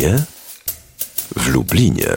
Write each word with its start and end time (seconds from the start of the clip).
kinie 0.00 0.18
w 1.36 1.48
Lublinie. 1.48 2.08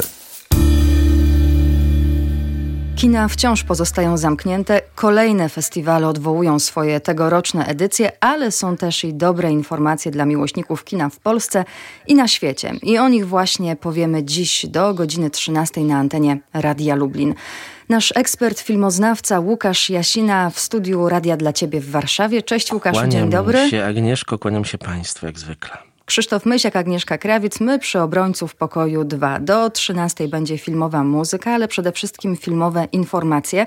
Kina 2.96 3.28
wciąż 3.28 3.63
pozostają 3.63 4.18
zamknięte, 4.18 4.82
kolejne 4.96 5.50
festiwale 5.50 6.08
odwołują 6.08 6.60
swoje 6.60 6.99
tegoroczne 6.99 7.66
edycje, 7.66 8.12
ale 8.20 8.52
są 8.52 8.78
też 8.78 9.04
i 9.04 9.13
dobre 9.13 9.52
informacje 9.52 10.12
dla 10.12 10.26
miłośników 10.26 10.84
kina 10.84 11.10
w 11.10 11.20
Polsce 11.20 11.66
i 12.08 12.16
na 12.16 12.28
świecie. 12.28 12.74
I 12.84 12.98
o 12.98 13.10
nich 13.10 13.28
właśnie 13.28 13.76
powiemy 13.76 14.24
dziś 14.24 14.65
do 14.65 14.94
godziny 14.94 15.29
13 15.29 15.81
na 15.81 15.97
antenie 15.97 16.40
Radia 16.54 16.95
Lublin. 16.95 17.34
Nasz 17.90 18.13
ekspert, 18.16 18.59
filmoznawca 18.59 19.40
Łukasz 19.40 19.90
Jasina 19.90 20.50
w 20.50 20.59
studiu 20.59 21.09
Radia 21.09 21.38
dla 21.38 21.54
Ciebie 21.54 21.79
w 21.81 21.91
Warszawie. 21.91 22.41
Cześć 22.41 22.73
Łukaszu, 22.73 22.93
kłaniam 22.93 23.12
dzień 23.12 23.29
dobry. 23.29 23.70
się 23.70 23.85
Agnieszko, 23.85 24.40
kłaniam 24.40 24.65
się 24.65 24.77
Państwu 24.77 25.26
jak 25.26 25.40
zwykle. 25.40 25.92
Krzysztof 26.05 26.45
Mysiak, 26.45 26.75
Agnieszka 26.75 27.17
Krawiec, 27.17 27.59
my 27.59 27.80
przy 27.80 27.99
Obrońców 27.99 28.55
Pokoju 28.55 29.03
2. 29.03 29.39
Do 29.39 29.70
13 29.70 30.27
będzie 30.27 30.57
filmowa 30.57 31.03
muzyka, 31.03 31.52
ale 31.52 31.67
przede 31.67 31.91
wszystkim 31.91 32.38
filmowe 32.38 32.88
informacje, 32.91 33.66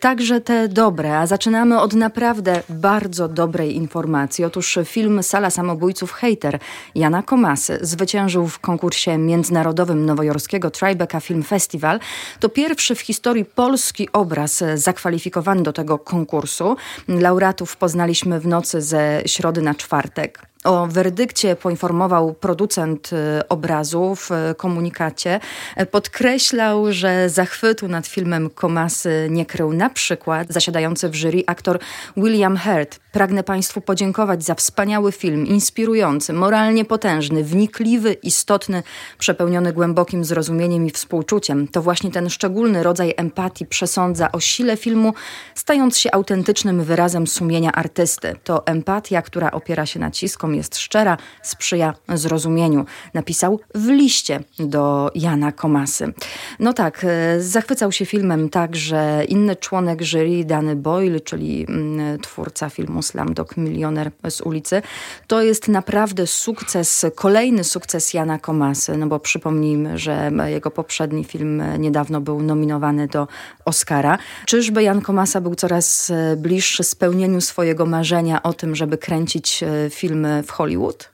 także 0.00 0.40
te 0.40 0.68
dobre. 0.68 1.18
A 1.18 1.26
zaczynamy 1.26 1.80
od 1.80 1.94
naprawdę 1.94 2.62
bardzo 2.68 3.28
dobrej 3.28 3.76
informacji. 3.76 4.44
Otóż 4.44 4.78
film 4.84 5.22
Sala 5.22 5.50
Samobójców 5.50 6.12
Hater 6.12 6.58
Jana 6.94 7.22
Komasy 7.22 7.78
zwyciężył 7.80 8.48
w 8.48 8.58
konkursie 8.58 9.18
międzynarodowym 9.18 10.06
nowojorskiego 10.06 10.70
Tribeca 10.70 11.20
Film 11.20 11.42
Festival. 11.42 12.00
To 12.40 12.48
pierwszy 12.48 12.94
w 12.94 13.00
historii 13.00 13.44
polski 13.44 14.08
obraz 14.12 14.64
zakwalifikowany 14.74 15.62
do 15.62 15.72
tego 15.72 15.98
konkursu. 15.98 16.76
Laureatów 17.08 17.76
poznaliśmy 17.76 18.40
w 18.40 18.46
nocy 18.46 18.82
ze 18.82 19.22
środy 19.26 19.62
na 19.62 19.74
czwartek. 19.74 20.51
O 20.64 20.86
werdykcie 20.86 21.56
poinformował 21.56 22.34
producent 22.34 23.10
y, 23.12 23.48
obrazu 23.48 24.16
w 24.16 24.30
komunikacie. 24.56 25.40
Podkreślał, 25.90 26.92
że 26.92 27.28
zachwytu 27.28 27.88
nad 27.88 28.06
filmem 28.06 28.50
Komasy 28.50 29.28
nie 29.30 29.46
krył 29.46 29.72
na 29.72 29.90
przykład 29.90 30.46
zasiadający 30.50 31.08
w 31.08 31.14
jury 31.14 31.42
aktor 31.46 31.78
William 32.16 32.58
Hurt. 32.58 33.00
Pragnę 33.12 33.42
Państwu 33.42 33.80
podziękować 33.80 34.44
za 34.44 34.54
wspaniały 34.54 35.12
film, 35.12 35.46
inspirujący, 35.46 36.32
moralnie 36.32 36.84
potężny, 36.84 37.44
wnikliwy, 37.44 38.12
istotny, 38.12 38.82
przepełniony 39.18 39.72
głębokim 39.72 40.24
zrozumieniem 40.24 40.86
i 40.86 40.90
współczuciem. 40.90 41.68
To 41.68 41.82
właśnie 41.82 42.10
ten 42.10 42.30
szczególny 42.30 42.82
rodzaj 42.82 43.14
empatii 43.16 43.66
przesądza 43.66 44.32
o 44.32 44.40
sile 44.40 44.76
filmu, 44.76 45.14
stając 45.54 45.98
się 45.98 46.10
autentycznym 46.12 46.84
wyrazem 46.84 47.26
sumienia 47.26 47.72
artysty. 47.72 48.36
To 48.44 48.66
empatia, 48.66 49.22
która 49.22 49.50
opiera 49.50 49.86
się 49.86 50.00
naciskom 50.00 50.51
jest 50.54 50.78
szczera, 50.78 51.16
sprzyja 51.42 51.94
zrozumieniu. 52.08 52.84
Napisał 53.14 53.60
w 53.74 53.88
liście 53.88 54.40
do 54.58 55.10
Jana 55.14 55.52
Komasy. 55.52 56.12
No 56.58 56.72
tak, 56.72 57.04
e, 57.04 57.40
zachwycał 57.40 57.92
się 57.92 58.06
filmem 58.06 58.48
także 58.48 59.24
inny 59.28 59.56
członek 59.56 60.02
jury, 60.02 60.44
Danny 60.44 60.76
Boyle, 60.76 61.20
czyli 61.20 61.66
mm, 61.68 62.18
twórca 62.20 62.70
filmu 62.70 63.02
Slamdog 63.02 63.56
Milioner 63.56 64.10
z 64.28 64.40
ulicy. 64.40 64.82
To 65.26 65.42
jest 65.42 65.68
naprawdę 65.68 66.26
sukces, 66.26 67.06
kolejny 67.14 67.64
sukces 67.64 68.14
Jana 68.14 68.38
Komasy, 68.38 68.96
no 68.96 69.06
bo 69.06 69.20
przypomnijmy, 69.20 69.98
że 69.98 70.30
jego 70.46 70.70
poprzedni 70.70 71.24
film 71.24 71.62
niedawno 71.78 72.20
był 72.20 72.42
nominowany 72.42 73.08
do 73.08 73.28
Oscara. 73.64 74.18
Czyżby 74.46 74.82
Jan 74.82 75.00
Komasa 75.00 75.40
był 75.40 75.54
coraz 75.54 76.10
e, 76.10 76.36
bliższy 76.36 76.84
spełnieniu 76.84 77.40
swojego 77.40 77.86
marzenia 77.86 78.42
o 78.42 78.52
tym, 78.52 78.76
żeby 78.76 78.98
kręcić 78.98 79.62
e, 79.62 79.90
filmy 79.90 80.41
w 80.42 80.50
Hollywood? 80.50 81.10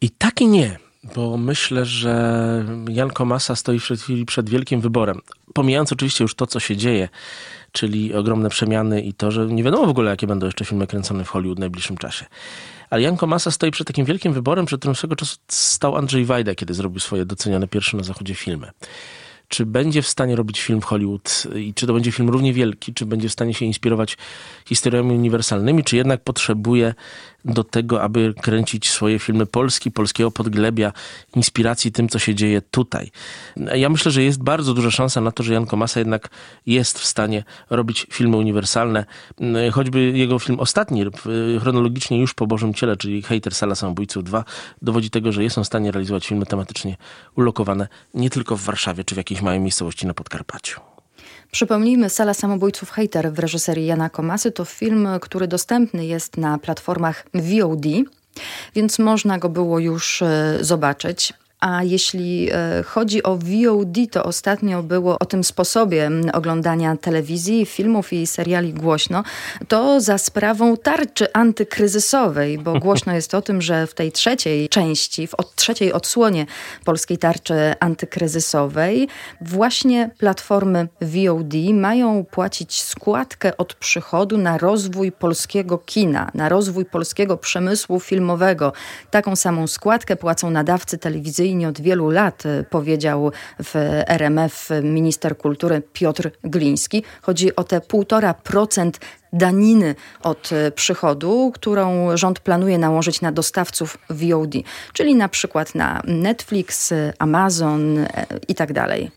I 0.00 0.10
tak 0.10 0.40
i 0.40 0.46
nie, 0.46 0.78
bo 1.14 1.36
myślę, 1.36 1.84
że 1.84 2.64
Jan 2.88 3.10
Komasa 3.10 3.56
stoi 3.56 3.80
w 3.80 3.88
tej 3.88 3.96
chwili 3.96 4.26
przed 4.26 4.50
wielkim 4.50 4.80
wyborem. 4.80 5.20
Pomijając 5.54 5.92
oczywiście 5.92 6.24
już 6.24 6.34
to, 6.34 6.46
co 6.46 6.60
się 6.60 6.76
dzieje, 6.76 7.08
czyli 7.72 8.14
ogromne 8.14 8.48
przemiany 8.48 9.00
i 9.00 9.14
to, 9.14 9.30
że 9.30 9.46
nie 9.46 9.62
wiadomo 9.62 9.86
w 9.86 9.90
ogóle, 9.90 10.10
jakie 10.10 10.26
będą 10.26 10.46
jeszcze 10.46 10.64
filmy 10.64 10.86
kręcone 10.86 11.24
w 11.24 11.28
Hollywood 11.28 11.58
w 11.58 11.60
najbliższym 11.60 11.96
czasie. 11.96 12.26
Ale 12.90 13.02
Jan 13.02 13.16
Komasa 13.16 13.50
stoi 13.50 13.70
przed 13.70 13.86
takim 13.86 14.04
wielkim 14.04 14.32
wyborem, 14.32 14.66
przed 14.66 14.80
którym 14.80 14.94
swego 14.94 15.16
czasu 15.16 15.36
stał 15.48 15.96
Andrzej 15.96 16.24
Wajda, 16.24 16.54
kiedy 16.54 16.74
zrobił 16.74 17.00
swoje 17.00 17.24
docenione 17.24 17.68
pierwsze 17.68 17.96
na 17.96 18.02
zachodzie 18.02 18.34
filmy 18.34 18.70
czy 19.48 19.66
będzie 19.66 20.02
w 20.02 20.08
stanie 20.08 20.36
robić 20.36 20.60
film 20.60 20.80
w 20.80 20.84
Hollywood 20.84 21.42
i 21.56 21.74
czy 21.74 21.86
to 21.86 21.92
będzie 21.92 22.12
film 22.12 22.28
równie 22.30 22.52
wielki, 22.52 22.94
czy 22.94 23.06
będzie 23.06 23.28
w 23.28 23.32
stanie 23.32 23.54
się 23.54 23.64
inspirować 23.64 24.16
historiami 24.66 25.14
uniwersalnymi, 25.14 25.84
czy 25.84 25.96
jednak 25.96 26.24
potrzebuje 26.24 26.94
do 27.46 27.64
tego, 27.64 28.02
aby 28.02 28.34
kręcić 28.42 28.88
swoje 28.88 29.18
filmy 29.18 29.46
Polski, 29.46 29.90
polskiego 29.90 30.30
podglebia, 30.30 30.92
inspiracji 31.36 31.92
tym, 31.92 32.08
co 32.08 32.18
się 32.18 32.34
dzieje 32.34 32.62
tutaj. 32.62 33.10
Ja 33.56 33.88
myślę, 33.88 34.12
że 34.12 34.22
jest 34.22 34.42
bardzo 34.42 34.74
duża 34.74 34.90
szansa 34.90 35.20
na 35.20 35.32
to, 35.32 35.42
że 35.42 35.52
Jan 35.52 35.66
Komasa 35.66 36.00
jednak 36.00 36.28
jest 36.66 36.98
w 36.98 37.06
stanie 37.06 37.44
robić 37.70 38.06
filmy 38.10 38.36
uniwersalne. 38.36 39.04
Choćby 39.72 40.00
jego 40.00 40.38
film 40.38 40.60
ostatni, 40.60 41.04
chronologicznie 41.60 42.20
już 42.20 42.34
po 42.34 42.46
Bożym 42.46 42.74
Ciele, 42.74 42.96
czyli 42.96 43.22
Hater 43.22 43.54
Sala 43.54 43.74
Samobójców 43.74 44.24
2, 44.24 44.44
dowodzi 44.82 45.10
tego, 45.10 45.32
że 45.32 45.42
jest 45.42 45.58
on 45.58 45.64
w 45.64 45.66
stanie 45.66 45.90
realizować 45.90 46.26
filmy 46.26 46.46
tematycznie 46.46 46.96
ulokowane 47.36 47.88
nie 48.14 48.30
tylko 48.30 48.56
w 48.56 48.62
Warszawie, 48.62 49.04
czy 49.04 49.14
w 49.14 49.18
jakiejś 49.18 49.42
małej 49.42 49.60
miejscowości 49.60 50.06
na 50.06 50.14
Podkarpaciu. 50.14 50.80
Przypomnijmy, 51.56 52.10
Sala 52.10 52.34
Samobójców 52.34 52.90
Hater 52.90 53.32
w 53.32 53.38
reżyserii 53.38 53.86
Jana 53.86 54.10
Komasy 54.10 54.52
to 54.52 54.64
film, 54.64 55.08
który 55.20 55.48
dostępny 55.48 56.06
jest 56.06 56.36
na 56.36 56.58
platformach 56.58 57.26
VOD, 57.34 57.86
więc 58.74 58.98
można 58.98 59.38
go 59.38 59.48
było 59.48 59.78
już 59.78 60.22
e, 60.22 60.58
zobaczyć. 60.60 61.32
A 61.60 61.82
jeśli 61.82 62.48
e, 62.52 62.82
chodzi 62.82 63.22
o 63.22 63.36
VOD, 63.36 63.96
to 64.10 64.24
ostatnio 64.24 64.82
było 64.82 65.18
o 65.18 65.24
tym 65.24 65.44
sposobie 65.44 66.10
oglądania 66.32 66.96
telewizji, 66.96 67.66
filmów 67.66 68.12
i 68.12 68.26
seriali 68.26 68.74
głośno. 68.74 69.22
To 69.68 70.00
za 70.00 70.18
sprawą 70.18 70.76
tarczy 70.76 71.32
antykryzysowej, 71.32 72.58
bo 72.58 72.78
głośno 72.86 73.14
jest 73.14 73.34
o 73.34 73.42
tym, 73.42 73.62
że 73.62 73.86
w 73.86 73.94
tej 73.94 74.12
trzeciej 74.12 74.68
części, 74.68 75.26
w 75.26 75.34
od 75.34 75.54
trzeciej 75.54 75.92
odsłonie 75.92 76.46
polskiej 76.84 77.18
tarczy 77.18 77.74
antykryzysowej, 77.80 79.08
właśnie 79.40 80.10
platformy 80.18 80.88
VOD 81.00 81.54
mają 81.74 82.24
płacić 82.24 82.82
składkę 82.82 83.56
od 83.56 83.74
przychodu 83.74 84.38
na 84.38 84.58
rozwój 84.58 85.12
polskiego 85.12 85.78
kina, 85.78 86.30
na 86.34 86.48
rozwój 86.48 86.84
polskiego 86.84 87.36
przemysłu 87.36 88.00
filmowego. 88.00 88.72
Taką 89.10 89.36
samą 89.36 89.66
składkę 89.66 90.16
płacą 90.16 90.50
nadawcy 90.50 90.98
telewizyjni 90.98 91.45
od 91.68 91.80
wielu 91.80 92.10
lat, 92.10 92.46
y, 92.46 92.64
powiedział 92.70 93.32
w 93.64 93.74
RMF 94.06 94.68
minister 94.82 95.36
kultury 95.36 95.82
Piotr 95.92 96.30
Gliński. 96.44 97.02
Chodzi 97.22 97.56
o 97.56 97.64
te 97.64 97.80
1,5% 97.80 98.90
daniny 99.32 99.94
od 100.22 100.52
e, 100.52 100.70
przychodu, 100.70 101.52
którą 101.54 102.16
rząd 102.16 102.40
planuje 102.40 102.78
nałożyć 102.78 103.20
na 103.20 103.32
dostawców 103.32 103.98
VOD, 104.10 104.54
czyli 104.92 105.14
na 105.14 105.28
przykład 105.28 105.74
na 105.74 106.02
Netflix, 106.04 106.94
Amazon 107.18 107.98
e, 107.98 108.26
i 108.48 108.54
tak 108.54 108.72
dalej. 108.72 109.10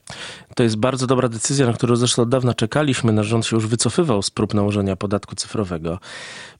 To 0.55 0.63
jest 0.63 0.75
bardzo 0.75 1.07
dobra 1.07 1.29
decyzja, 1.29 1.65
na 1.65 1.73
którą 1.73 1.95
zresztą 1.95 2.21
od 2.21 2.29
dawna 2.29 2.53
czekaliśmy. 2.53 3.11
Nasz 3.11 3.27
rząd 3.27 3.45
się 3.45 3.55
już 3.55 3.67
wycofywał 3.67 4.21
z 4.21 4.29
prób 4.29 4.53
nałożenia 4.53 4.95
podatku 4.95 5.35
cyfrowego, 5.35 5.99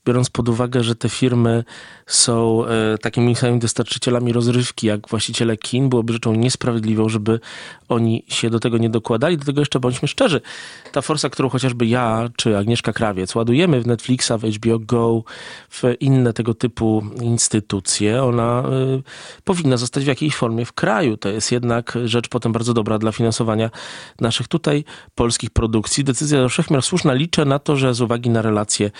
biorąc 0.06 0.30
pod 0.30 0.48
uwagę, 0.48 0.84
że 0.84 0.94
te 0.94 1.08
firmy 1.08 1.64
są 2.06 2.64
e, 2.66 2.98
takimi 2.98 3.36
samymi 3.36 3.58
dostarczycielami 3.58 4.32
rozrywki, 4.32 4.86
jak 4.86 5.08
właściciele 5.08 5.56
kin, 5.56 5.88
byłoby 5.88 6.12
rzeczą 6.12 6.34
niesprawiedliwą, 6.34 7.08
żeby 7.08 7.40
oni 7.88 8.24
się 8.28 8.50
do 8.50 8.60
tego 8.60 8.78
nie 8.78 8.90
dokładali. 8.90 9.38
Do 9.38 9.44
tego 9.44 9.60
jeszcze 9.60 9.80
bądźmy 9.80 10.08
szczerzy. 10.08 10.40
Ta 10.92 11.02
forsa, 11.02 11.30
którą 11.30 11.48
chociażby 11.48 11.86
ja 11.86 12.28
czy 12.36 12.58
Agnieszka 12.58 12.92
Krawiec 12.92 13.34
ładujemy 13.34 13.80
w 13.80 13.86
Netflixa, 13.86 14.32
w 14.38 14.42
HBO 14.42 14.78
Go, 14.78 15.22
w 15.68 15.82
inne 16.00 16.32
tego 16.32 16.54
typu 16.54 17.04
instytucje, 17.22 18.22
ona 18.22 18.64
y, 18.98 19.42
powinna 19.44 19.76
zostać 19.76 20.04
w 20.04 20.06
jakiejś 20.06 20.34
formie 20.34 20.64
w 20.64 20.72
kraju. 20.72 21.16
To 21.16 21.28
jest 21.28 21.52
jednak 21.52 21.98
rzecz 22.04 22.28
potem 22.28 22.52
bardzo 22.52 22.74
dobra 22.74 22.98
dla 22.98 23.12
finansowania 23.12 23.70
naszych 24.20 24.48
tutaj 24.48 24.84
polskich 25.14 25.50
produkcji. 25.50 26.04
Decyzja 26.04 26.48
wszechmiar 26.48 26.82
słuszna. 26.82 27.14
Liczę 27.14 27.44
na 27.44 27.58
to, 27.58 27.76
że 27.76 27.94
z 27.94 28.00
uwagi 28.00 28.30
na 28.30 28.42
relacje 28.42 28.90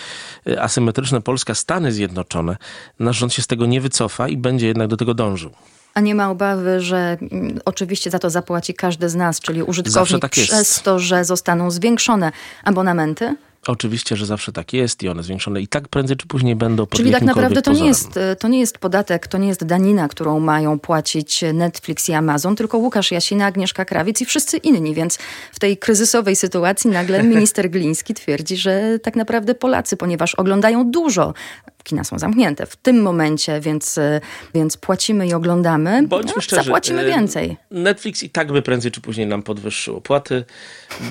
y, 0.48 0.60
asymetryczne 0.90 1.20
Polska-Stany 1.20 1.92
Zjednoczone, 1.92 2.56
nasz 2.98 3.16
rząd 3.16 3.32
się 3.32 3.42
z 3.42 3.46
tego 3.46 3.66
nie 3.66 3.80
wycofa 3.80 4.28
i 4.28 4.36
będzie 4.36 4.66
jednak 4.66 4.88
do 4.88 4.96
tego 4.96 5.14
dążył. 5.14 5.50
A 5.94 6.00
nie 6.00 6.14
ma 6.14 6.30
obawy, 6.30 6.80
że 6.80 7.18
mm, 7.20 7.60
oczywiście 7.64 8.10
za 8.10 8.18
to 8.18 8.30
zapłaci 8.30 8.74
każdy 8.74 9.08
z 9.08 9.14
nas, 9.14 9.40
czyli 9.40 9.62
użytkownik 9.62 10.22
tak 10.22 10.30
przez 10.30 10.82
to, 10.82 10.98
że 10.98 11.24
zostaną 11.24 11.70
zwiększone 11.70 12.32
abonamenty? 12.64 13.36
Oczywiście, 13.66 14.16
że 14.16 14.26
zawsze 14.26 14.52
tak 14.52 14.72
jest 14.72 15.02
i 15.02 15.08
one 15.08 15.22
zwiększone 15.22 15.60
i 15.60 15.68
tak 15.68 15.88
prędzej 15.88 16.16
czy 16.16 16.26
później 16.26 16.56
będą 16.56 16.86
pod 16.86 16.96
Czyli 16.96 17.12
tak 17.12 17.22
naprawdę 17.22 17.62
to 17.62 17.72
nie, 17.72 17.86
jest, 17.86 18.18
to 18.38 18.48
nie 18.48 18.60
jest 18.60 18.78
podatek, 18.78 19.26
to 19.26 19.38
nie 19.38 19.48
jest 19.48 19.64
danina, 19.64 20.08
którą 20.08 20.40
mają 20.40 20.78
płacić 20.78 21.44
Netflix 21.54 22.08
i 22.08 22.12
Amazon, 22.12 22.56
tylko 22.56 22.78
Łukasz 22.78 23.10
Jasina, 23.10 23.46
Agnieszka 23.46 23.84
Krawiec 23.84 24.20
i 24.20 24.24
wszyscy 24.24 24.56
inni, 24.56 24.94
więc 24.94 25.18
w 25.52 25.58
tej 25.58 25.78
kryzysowej 25.78 26.36
sytuacji 26.36 26.90
nagle 26.90 27.22
minister 27.22 27.70
Gliński 27.80 28.14
twierdzi, 28.14 28.56
że 28.56 28.98
tak 28.98 29.16
naprawdę 29.16 29.54
Polacy, 29.54 29.96
ponieważ 29.96 30.34
oglądają 30.34 30.90
dużo 30.90 31.34
kina 31.82 32.04
są 32.04 32.18
zamknięte 32.18 32.66
w 32.66 32.76
tym 32.76 33.02
momencie, 33.02 33.60
więc, 33.60 33.98
y, 33.98 34.20
więc 34.54 34.76
płacimy 34.76 35.26
i 35.26 35.34
oglądamy. 35.34 36.02
Bądźmy 36.06 36.32
no, 36.36 36.42
szczerzy. 36.42 36.62
Zapłacimy 36.62 37.02
y, 37.02 37.06
więcej. 37.06 37.56
Netflix 37.70 38.22
i 38.22 38.30
tak 38.30 38.52
by 38.52 38.62
prędzej 38.62 38.90
czy 38.90 39.00
później 39.00 39.26
nam 39.26 39.42
podwyższył 39.42 39.96
opłaty. 39.96 40.44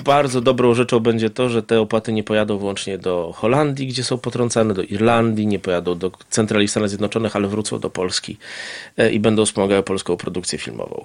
Bardzo 0.04 0.40
dobrą 0.40 0.74
rzeczą 0.74 1.00
będzie 1.00 1.30
to, 1.30 1.48
że 1.48 1.62
te 1.62 1.80
opłaty 1.80 2.12
nie 2.12 2.24
pojadą 2.24 2.58
wyłącznie 2.58 2.98
do 2.98 3.32
Holandii, 3.36 3.86
gdzie 3.86 4.04
są 4.04 4.18
potrącane, 4.18 4.74
do 4.74 4.82
Irlandii, 4.82 5.46
nie 5.46 5.58
pojadą 5.58 5.98
do 5.98 6.10
centrali 6.30 6.68
Stanów 6.68 6.88
Zjednoczonych, 6.88 7.36
ale 7.36 7.48
wrócą 7.48 7.78
do 7.78 7.90
Polski 7.90 8.36
e, 8.96 9.10
i 9.10 9.20
będą 9.20 9.46
wspomagały 9.46 9.82
polską 9.82 10.16
produkcję 10.16 10.58
filmową. 10.58 11.04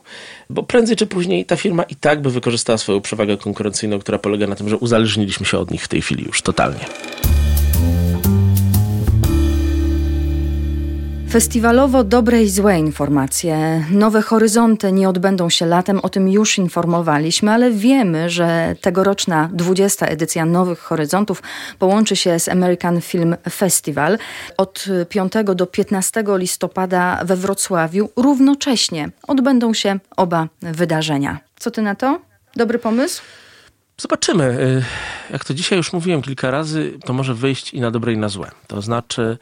Bo 0.50 0.64
prędzej 0.64 0.96
czy 0.96 1.08
później 1.08 1.46
ta 1.46 1.56
firma 1.56 1.84
i 1.84 1.96
tak 1.96 2.22
by 2.22 2.30
wykorzystała 2.30 2.78
swoją 2.78 3.02
przewagę 3.02 3.38
konkurencyjną, 3.38 4.00
która 4.00 4.20
polega 4.20 4.48
na 4.48 4.56
tym, 4.56 4.70
że 4.70 4.78
uzależniliśmy 4.78 5.46
się 5.46 5.58
od 5.58 5.72
nich 5.72 5.84
w 5.84 5.88
tej 5.88 6.02
chwili 6.02 6.26
już 6.26 6.42
totalnie. 6.42 6.86
Festiwalowo 11.36 12.04
dobre 12.04 12.44
i 12.44 12.50
złe 12.50 12.80
informacje. 12.80 13.86
Nowe 13.92 14.22
horyzonty 14.22 14.92
nie 14.92 15.10
odbędą 15.10 15.50
się 15.50 15.66
latem, 15.66 16.00
o 16.00 16.10
tym 16.10 16.30
już 16.30 16.58
informowaliśmy, 16.58 17.52
ale 17.52 17.72
wiemy, 17.72 18.30
że 18.30 18.76
tegoroczna 18.82 19.50
20. 19.54 20.06
edycja 20.06 20.46
Nowych 20.46 20.80
Horyzontów 20.80 21.44
połączy 21.80 22.16
się 22.16 22.40
z 22.40 22.50
American 22.50 23.02
Film 23.02 23.36
Festival 23.50 24.18
od 24.58 24.86
5 25.10 25.34
do 25.56 25.66
15 25.66 26.24
listopada 26.28 27.22
we 27.26 27.36
Wrocławiu. 27.36 28.10
Równocześnie 28.16 29.10
odbędą 29.28 29.74
się 29.74 30.00
oba 30.18 30.48
wydarzenia. 30.62 31.40
Co 31.60 31.72
ty 31.72 31.82
na 31.82 31.96
to? 31.96 32.20
Dobry 32.56 32.80
pomysł? 32.80 33.22
Zobaczymy. 33.98 34.44
Y, 34.44 34.84
jak 35.34 35.46
to 35.46 35.54
dzisiaj 35.54 35.78
już 35.78 35.94
mówiłem 35.94 36.22
kilka 36.22 36.52
razy, 36.52 36.94
to 37.06 37.14
może 37.14 37.34
wyjść 37.34 37.74
i 37.74 37.82
na 37.82 37.92
dobre 37.92 38.14
i 38.14 38.18
na 38.18 38.30
złe. 38.30 38.52
To 38.68 38.82
znaczy 38.82 39.38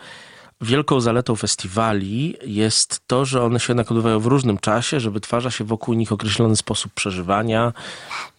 Wielką 0.64 1.02
zaletą 1.02 1.36
festiwali 1.36 2.36
jest 2.46 3.02
to, 3.08 3.26
że 3.26 3.44
one 3.44 3.60
się 3.60 3.74
jednak 3.74 3.92
odbywają 3.92 4.20
w 4.20 4.26
różnym 4.26 4.58
czasie, 4.58 5.00
że 5.00 5.12
wytwarza 5.12 5.52
się 5.52 5.64
wokół 5.64 5.94
nich 5.94 6.12
określony 6.12 6.56
sposób 6.56 6.94
przeżywania, 6.94 7.74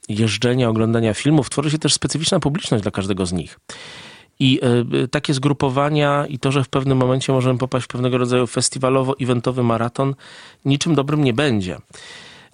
jeżdżenia, 0.09 0.69
oglądania 0.69 1.15
filmów. 1.15 1.51
Tworzy 1.51 1.71
się 1.71 1.79
też 1.79 1.95
specyficzna 1.95 2.41
publiczność 2.41 2.83
dla 2.83 2.91
każdego 2.91 3.27
z 3.27 3.33
nich. 3.33 3.61
I 4.39 4.61
y, 5.05 5.09
takie 5.09 5.35
zgrupowania 5.35 6.27
i 6.27 6.39
to, 6.39 6.53
że 6.53 6.65
w 6.65 6.69
pewnym 6.69 6.99
momencie 6.99 7.33
możemy 7.33 7.59
popaść 7.59 7.85
w 7.85 7.89
pewnego 7.89 8.19
rodzaju 8.19 8.45
festiwalowo-eventowy 8.45 9.63
maraton, 9.63 10.15
niczym 10.65 10.95
dobrym 10.95 11.25
nie 11.25 11.33
będzie. 11.33 11.79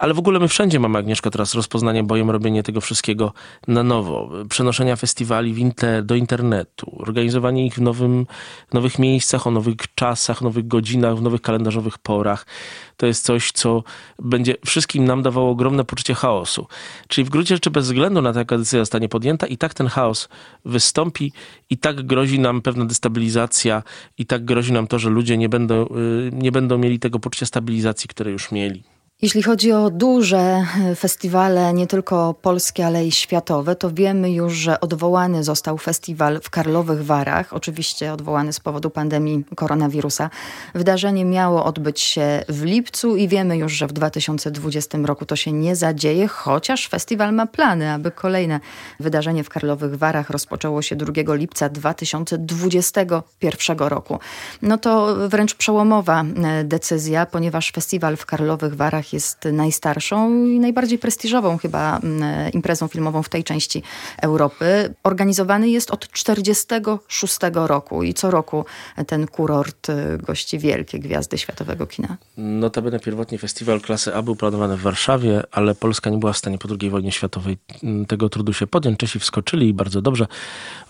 Ale 0.01 0.13
w 0.13 0.19
ogóle 0.19 0.39
my 0.39 0.47
wszędzie 0.47 0.79
mamy, 0.79 0.97
Agnieszka, 0.97 1.29
teraz 1.29 1.53
rozpoznanie 1.53 2.03
bojem, 2.03 2.29
robienie 2.29 2.63
tego 2.63 2.81
wszystkiego 2.81 3.33
na 3.67 3.83
nowo. 3.83 4.29
Przenoszenia 4.49 4.95
festiwali 4.95 5.59
inter, 5.59 6.05
do 6.05 6.15
internetu, 6.15 6.95
organizowanie 6.99 7.65
ich 7.65 7.73
w 7.73 7.81
nowym, 7.81 8.25
nowych 8.73 8.99
miejscach, 8.99 9.47
o 9.47 9.51
nowych 9.51 9.75
czasach, 9.95 10.41
nowych 10.41 10.67
godzinach, 10.67 11.17
w 11.17 11.21
nowych 11.21 11.41
kalendarzowych 11.41 11.97
porach. 11.97 12.45
To 12.97 13.05
jest 13.05 13.25
coś, 13.25 13.51
co 13.51 13.83
będzie 14.19 14.55
wszystkim 14.65 15.05
nam 15.05 15.21
dawało 15.21 15.49
ogromne 15.49 15.85
poczucie 15.85 16.13
chaosu. 16.13 16.67
Czyli 17.07 17.25
w 17.25 17.29
gruncie 17.29 17.55
rzeczy 17.55 17.71
bez 17.71 17.85
względu 17.85 18.21
na 18.21 18.33
to, 18.33 18.39
jaka 18.39 18.57
decyzja 18.57 18.79
zostanie 18.79 19.09
podjęta, 19.09 19.47
i 19.47 19.57
tak 19.57 19.73
ten 19.73 19.87
chaos 19.87 20.29
wystąpi, 20.65 21.33
i 21.69 21.77
tak 21.77 22.05
grozi 22.05 22.39
nam 22.39 22.61
pewna 22.61 22.85
destabilizacja, 22.85 23.83
i 24.17 24.25
tak 24.25 24.45
grozi 24.45 24.73
nam 24.73 24.87
to, 24.87 24.99
że 24.99 25.09
ludzie 25.09 25.37
nie 25.37 25.49
będą, 25.49 25.85
y, 25.85 26.31
nie 26.33 26.51
będą 26.51 26.77
mieli 26.77 26.99
tego 26.99 27.19
poczucia 27.19 27.45
stabilizacji, 27.45 28.07
które 28.07 28.31
już 28.31 28.51
mieli. 28.51 28.83
Jeśli 29.21 29.43
chodzi 29.43 29.71
o 29.71 29.89
duże 29.89 30.37
e, 30.37 30.65
festiwale, 30.95 31.73
nie 31.73 31.87
tylko 31.87 32.33
polskie, 32.33 32.85
ale 32.85 33.05
i 33.05 33.11
światowe, 33.11 33.75
to 33.75 33.91
wiemy 33.91 34.31
już, 34.31 34.53
że 34.53 34.79
odwołany 34.79 35.43
został 35.43 35.77
festiwal 35.77 36.39
w 36.43 36.49
Karlowych 36.49 37.05
Warach, 37.05 37.53
oczywiście 37.53 38.13
odwołany 38.13 38.53
z 38.53 38.59
powodu 38.59 38.89
pandemii 38.89 39.43
koronawirusa. 39.55 40.29
Wydarzenie 40.75 41.25
miało 41.25 41.65
odbyć 41.65 41.99
się 41.99 42.43
w 42.49 42.63
lipcu 42.63 43.15
i 43.15 43.27
wiemy 43.27 43.57
już, 43.57 43.73
że 43.73 43.87
w 43.87 43.93
2020 43.93 44.97
roku 44.97 45.25
to 45.25 45.35
się 45.35 45.51
nie 45.51 45.75
zadzieje, 45.75 46.27
chociaż 46.27 46.87
festiwal 46.87 47.33
ma 47.33 47.47
plany, 47.47 47.91
aby 47.91 48.11
kolejne 48.11 48.59
wydarzenie 48.99 49.43
w 49.43 49.49
Karlowych 49.49 49.97
Warach 49.97 50.29
rozpoczęło 50.29 50.81
się 50.81 50.95
2 50.95 51.33
lipca 51.33 51.69
2021 51.69 53.77
roku. 53.77 54.19
No 54.61 54.77
to 54.77 55.15
wręcz 55.29 55.55
przełomowa 55.55 56.23
e, 56.23 56.63
decyzja, 56.63 57.25
ponieważ 57.25 57.71
festiwal 57.71 58.17
w 58.17 58.25
Karlowych 58.25 58.75
Warach 58.75 59.10
jest 59.13 59.45
najstarszą 59.53 60.45
i 60.45 60.59
najbardziej 60.59 60.97
prestiżową 60.97 61.57
chyba 61.57 61.97
mm, 61.97 62.51
imprezą 62.51 62.87
filmową 62.87 63.23
w 63.23 63.29
tej 63.29 63.43
części 63.43 63.83
Europy. 64.21 64.93
Organizowany 65.03 65.69
jest 65.69 65.91
od 65.91 66.07
1946 66.07 67.37
roku 67.53 68.03
i 68.03 68.13
co 68.13 68.31
roku 68.31 68.65
ten 69.07 69.27
kurort 69.27 69.89
y, 69.89 70.17
gości 70.17 70.59
wielkie 70.59 70.99
gwiazdy 70.99 71.37
światowego 71.37 71.87
kina. 71.87 72.17
Notabene 72.37 72.99
pierwotnie 72.99 73.37
festiwal 73.37 73.81
klasy 73.81 74.15
A 74.15 74.21
był 74.21 74.35
planowany 74.35 74.77
w 74.77 74.81
Warszawie, 74.81 75.43
ale 75.51 75.75
Polska 75.75 76.09
nie 76.09 76.17
była 76.17 76.33
w 76.33 76.37
stanie 76.37 76.57
po 76.57 76.69
II 76.81 76.89
wojnie 76.89 77.11
światowej 77.11 77.57
mm, 77.83 78.05
tego 78.05 78.29
trudu 78.29 78.53
się 78.53 78.67
podjąć. 78.67 78.99
Czesi 78.99 79.19
wskoczyli 79.19 79.67
i 79.67 79.73
bardzo 79.73 80.01
dobrze. 80.01 80.27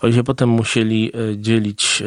Oni 0.02 0.14
się 0.14 0.24
potem 0.24 0.48
musieli 0.48 1.12
y, 1.16 1.36
dzielić 1.38 2.02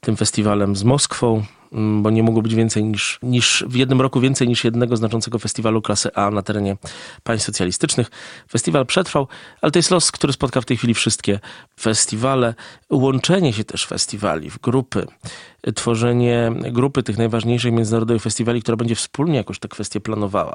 tym 0.00 0.16
festiwalem 0.16 0.76
z 0.76 0.84
Moskwą. 0.84 1.44
Mm, 1.74 2.02
bo 2.02 2.10
nie 2.10 2.22
mogło 2.22 2.42
być 2.42 2.54
więcej 2.54 2.84
niż, 2.84 3.18
niż 3.22 3.64
w 3.66 3.74
jednym 3.74 4.00
roku 4.00 4.20
więcej 4.20 4.48
niż 4.48 4.64
jednego 4.64 4.96
znaczącego 4.96 5.38
festiwalu 5.38 5.82
klasy 5.82 6.14
A 6.14 6.30
na 6.30 6.42
terenie 6.42 6.76
państw 7.22 7.46
socjalistycznych. 7.46 8.10
Festiwal 8.50 8.86
przetrwał, 8.86 9.28
ale 9.60 9.72
to 9.72 9.78
jest 9.78 9.90
los, 9.90 10.12
który 10.12 10.32
spotka 10.32 10.60
w 10.60 10.64
tej 10.64 10.76
chwili 10.76 10.94
wszystkie 10.94 11.40
festiwale. 11.80 12.54
Łączenie 12.90 13.52
się 13.52 13.64
też 13.64 13.86
festiwali 13.86 14.50
w 14.50 14.58
grupy, 14.58 15.06
tworzenie 15.74 16.52
grupy 16.72 17.02
tych 17.02 17.18
najważniejszych 17.18 17.72
międzynarodowych 17.72 18.22
festiwali, 18.22 18.62
która 18.62 18.76
będzie 18.76 18.94
wspólnie 18.94 19.36
jakoś 19.36 19.58
te 19.58 19.68
kwestie 19.68 20.00
planowała, 20.00 20.54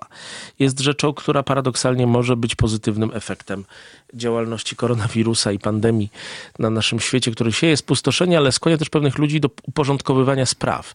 jest 0.60 0.80
rzeczą, 0.80 1.14
która 1.14 1.44
paradoksalnie 1.44 2.08
może 2.08 2.36
być 2.36 2.56
pozytywnym 2.56 3.12
efektem 3.14 3.66
działalności 4.14 4.76
koronawirusa 4.76 5.52
i 5.52 5.60
pandemii 5.60 6.12
na 6.60 6.70
naszym 6.70 7.00
świecie, 7.00 7.32
który 7.32 7.52
sieje 7.52 7.78
spustoszenie, 7.78 8.38
ale 8.38 8.52
skłania 8.52 8.78
też 8.78 8.90
pewnych 8.90 9.18
ludzi 9.18 9.40
do 9.40 9.50
uporządkowywania 9.64 10.46
spraw. 10.46 10.94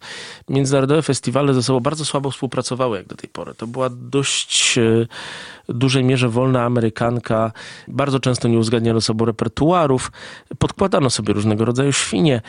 Międzynarodowe 0.49 1.03
festiwale 1.03 1.55
ze 1.55 1.63
sobą 1.63 1.81
bardzo 1.81 2.05
słabo 2.05 2.31
współpracowały 2.31 2.97
jak 2.97 3.07
do 3.07 3.17
tej 3.17 3.31
pory. 3.31 3.55
To 3.55 3.67
była 3.67 3.89
dość 3.91 4.79
e, 4.79 5.07
dużej 5.69 6.05
mierze 6.05 6.29
wolna 6.29 6.65
amerykanka. 6.65 7.53
Bardzo 7.89 8.21
często 8.21 8.49
nie 8.49 8.59
uzgadniano 8.59 9.01
sobą 9.01 9.25
repertuarów. 9.25 10.13
Podkładano 10.59 11.11
sobie 11.11 11.33
różnego 11.33 11.65
rodzaju 11.65 11.93
świnie, 11.93 12.41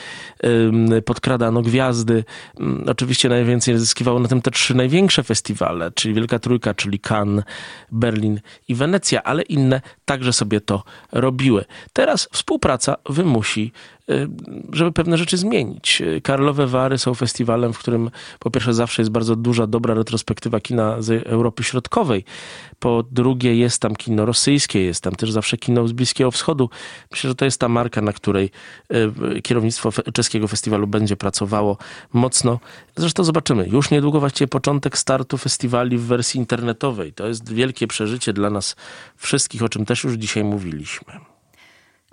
podkradano 1.06 1.62
gwiazdy. 1.62 2.24
Mm, 2.60 2.86
oczywiście 2.90 3.30
najwięcej 3.30 3.80
zyskiwało 3.80 4.20
na 4.20 4.28
tym 4.28 4.42
te 4.42 4.52
trzy 4.52 4.76
największe 4.76 5.24
festiwale, 5.24 5.92
czyli 5.92 6.14
Wielka 6.14 6.40
Trójka, 6.40 6.74
czyli 6.74 7.00
Cannes, 7.00 7.46
Berlin 7.92 8.40
i 8.68 8.76
Wenecja, 8.76 9.24
ale 9.24 9.42
inne 9.42 9.82
także 10.06 10.34
sobie 10.34 10.62
to 10.62 10.84
robiły. 11.12 11.66
Teraz 11.94 12.30
współpraca 12.32 12.96
wymusi 13.10 13.72
żeby 14.74 14.92
pewne 14.92 15.18
rzeczy 15.18 15.38
zmienić. 15.38 16.02
Karlowe 16.24 16.68
Wary 16.68 16.98
są 16.98 17.14
festiwalem, 17.14 17.74
w 17.74 17.80
którym 17.80 18.12
po 18.40 18.52
pierwsze 18.52 18.74
zawsze 18.74 19.02
jest 19.02 19.12
bardzo 19.12 19.36
duża, 19.36 19.68
dobra 19.68 19.94
retrospektywa 19.94 20.60
kina 20.60 21.02
z 21.02 21.28
Europy 21.28 21.64
Środkowej. 21.64 22.24
Po 22.80 23.04
drugie 23.12 23.56
jest 23.56 23.82
tam 23.82 23.96
kino 23.96 24.26
rosyjskie, 24.26 24.82
jest 24.82 25.04
tam 25.04 25.16
też 25.16 25.32
zawsze 25.32 25.58
kino 25.58 25.88
z 25.88 25.92
Bliskiego 25.92 26.32
Wschodu. 26.32 26.70
Myślę, 27.12 27.28
że 27.28 27.36
to 27.36 27.46
jest 27.46 27.60
ta 27.60 27.70
marka, 27.70 28.02
na 28.02 28.14
której 28.14 28.52
y, 29.38 29.42
kierownictwo 29.42 29.90
czeskiego 30.14 30.48
festiwalu 30.48 30.88
będzie 30.88 31.18
pracowało 31.18 31.78
mocno. 32.14 32.60
Zresztą 32.96 33.24
zobaczymy. 33.24 33.68
Już 33.68 33.92
niedługo 33.92 34.20
właściwie 34.20 34.48
początek 34.48 34.98
startu 34.98 35.38
festiwali 35.38 35.98
w 35.98 36.04
wersji 36.04 36.40
internetowej. 36.40 37.14
To 37.14 37.28
jest 37.28 37.54
wielkie 37.54 37.88
przeżycie 37.88 38.34
dla 38.34 38.50
nas 38.50 38.76
wszystkich, 39.16 39.64
o 39.64 39.70
czym 39.70 39.86
też 39.86 40.04
już 40.04 40.14
dzisiaj 40.14 40.44
mówiliśmy. 40.44 41.35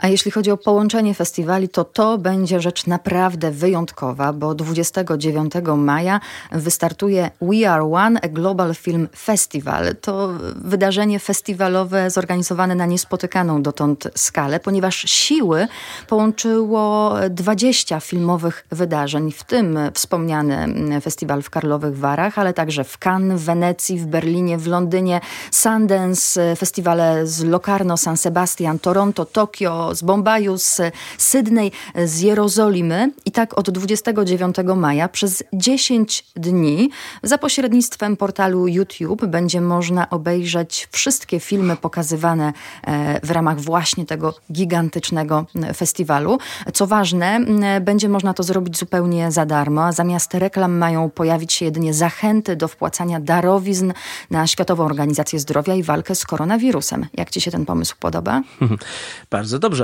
A 0.02 0.08
jeśli 0.08 0.30
chodzi 0.30 0.50
o 0.50 0.56
połączenie 0.56 1.14
festiwali, 1.14 1.68
to 1.68 1.84
to 1.84 2.18
będzie 2.18 2.60
rzecz 2.60 2.86
naprawdę 2.86 3.50
wyjątkowa, 3.50 4.32
bo 4.32 4.54
29 4.54 5.52
maja 5.76 6.20
wystartuje 6.52 7.30
We 7.40 7.70
Are 7.70 7.84
One, 7.92 8.20
a 8.22 8.28
Global 8.28 8.74
Film 8.74 9.08
Festival. 9.16 9.96
To 10.00 10.28
wydarzenie 10.54 11.18
festiwalowe 11.18 12.10
zorganizowane 12.10 12.74
na 12.74 12.86
niespotykaną 12.86 13.62
dotąd 13.62 14.08
skalę, 14.14 14.60
ponieważ 14.60 14.96
siły 14.96 15.68
połączyło 16.08 17.14
20 17.30 18.00
filmowych 18.00 18.66
wydarzeń, 18.70 19.32
w 19.32 19.44
tym 19.44 19.78
wspomniany 19.94 21.00
festiwal 21.00 21.42
w 21.42 21.50
Karlowych 21.50 21.98
Warach, 21.98 22.38
ale 22.38 22.54
także 22.54 22.84
w 22.84 22.98
Cannes, 22.98 23.40
w 23.40 23.44
Wenecji, 23.44 23.98
w 23.98 24.06
Berlinie, 24.06 24.58
w 24.58 24.66
Londynie, 24.66 25.20
Sundance, 25.50 26.56
festiwale 26.56 27.26
z 27.26 27.44
Locarno, 27.44 27.96
San 27.96 28.16
Sebastian, 28.16 28.78
Toronto, 28.78 29.24
Tokio, 29.24 29.91
Z 29.94 30.02
Bombaju, 30.02 30.58
z 30.58 30.80
Sydney, 31.18 31.72
z 32.04 32.20
Jerozolimy 32.20 33.10
i 33.24 33.32
tak 33.32 33.58
od 33.58 33.70
29 33.70 34.56
maja 34.76 35.08
przez 35.08 35.42
10 35.52 36.24
dni 36.36 36.90
za 37.22 37.38
pośrednictwem 37.38 38.16
portalu 38.16 38.68
YouTube 38.68 39.26
będzie 39.26 39.60
można 39.60 40.10
obejrzeć 40.10 40.88
wszystkie 40.92 41.40
filmy 41.40 41.76
pokazywane 41.76 42.52
e, 42.84 43.26
w 43.26 43.30
ramach 43.30 43.60
właśnie 43.60 44.06
tego 44.06 44.34
gigantycznego 44.52 45.46
festiwalu. 45.76 46.38
Co 46.74 46.86
ważne, 46.86 47.40
będzie 47.80 48.08
można 48.08 48.34
to 48.34 48.42
zrobić 48.42 48.78
zupełnie 48.78 49.30
za 49.30 49.46
darmo, 49.46 49.84
a 49.84 49.92
zamiast 49.92 50.34
reklam 50.34 50.78
mają 50.78 51.10
pojawić 51.10 51.52
się 51.52 51.64
jedynie 51.64 51.94
zachęty 51.94 52.56
do 52.56 52.68
wpłacania 52.68 53.20
darowizn 53.20 53.92
na 54.30 54.46
Światową 54.46 54.84
Organizację 54.84 55.38
Zdrowia 55.38 55.74
i 55.74 55.82
walkę 55.82 56.14
z 56.14 56.24
koronawirusem. 56.24 57.06
Jak 57.14 57.30
ci 57.30 57.40
się 57.40 57.50
ten 57.50 57.66
pomysł 57.66 57.94
podoba? 58.00 58.42
Bardzo 59.30 59.58
dobrze. 59.58 59.81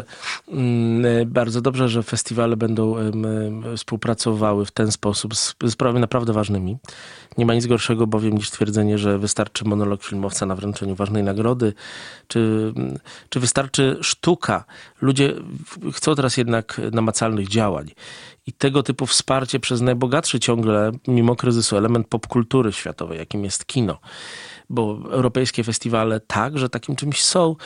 Mm, 0.49 1.31
bardzo 1.31 1.61
dobrze, 1.61 1.89
że 1.89 2.03
festiwale 2.03 2.57
będą 2.57 2.95
współpracowały 3.77 4.67
w 4.67 4.71
ten 4.71 4.93
sposób 4.93 5.37
z 5.37 5.55
sprawami 5.69 6.01
naprawdę 6.01 6.33
ważnymi. 6.33 6.77
Nie 7.39 7.47
ma 7.47 7.55
nic 7.55 7.67
gorszego 7.67 8.07
bowiem 8.07 8.35
niż 8.35 8.51
twierdzenie, 8.51 8.99
że 8.99 9.19
wystarczy 9.19 9.65
monolog 9.65 10.05
filmowca 10.05 10.47
na 10.47 10.55
wręczeniu 10.55 10.95
ważnej 10.95 11.23
nagrody, 11.23 11.73
czy, 12.29 12.73
czy 13.29 13.41
wystarczy 13.41 13.99
sztuka. 14.01 14.65
Ludzie 15.01 15.35
chcą 15.93 16.15
teraz 16.15 16.37
jednak 16.37 16.81
namacalnych 16.93 17.49
działań. 17.49 17.91
I 18.47 18.53
tego 18.53 18.83
typu 18.83 19.07
wsparcie 19.07 19.61
przez 19.61 19.81
najbogatszy 19.81 20.41
ciągle, 20.41 20.93
mimo 21.09 21.37
kryzysu, 21.37 21.77
element 21.77 22.09
popkultury 22.09 22.73
światowej, 22.73 23.19
jakim 23.19 23.45
jest 23.45 23.67
kino 23.67 23.99
bo 24.71 24.99
europejskie 25.11 25.65
festiwale 25.65 26.21
także 26.21 26.69
takim 26.69 26.97
czymś 26.97 27.25
są, 27.25 27.57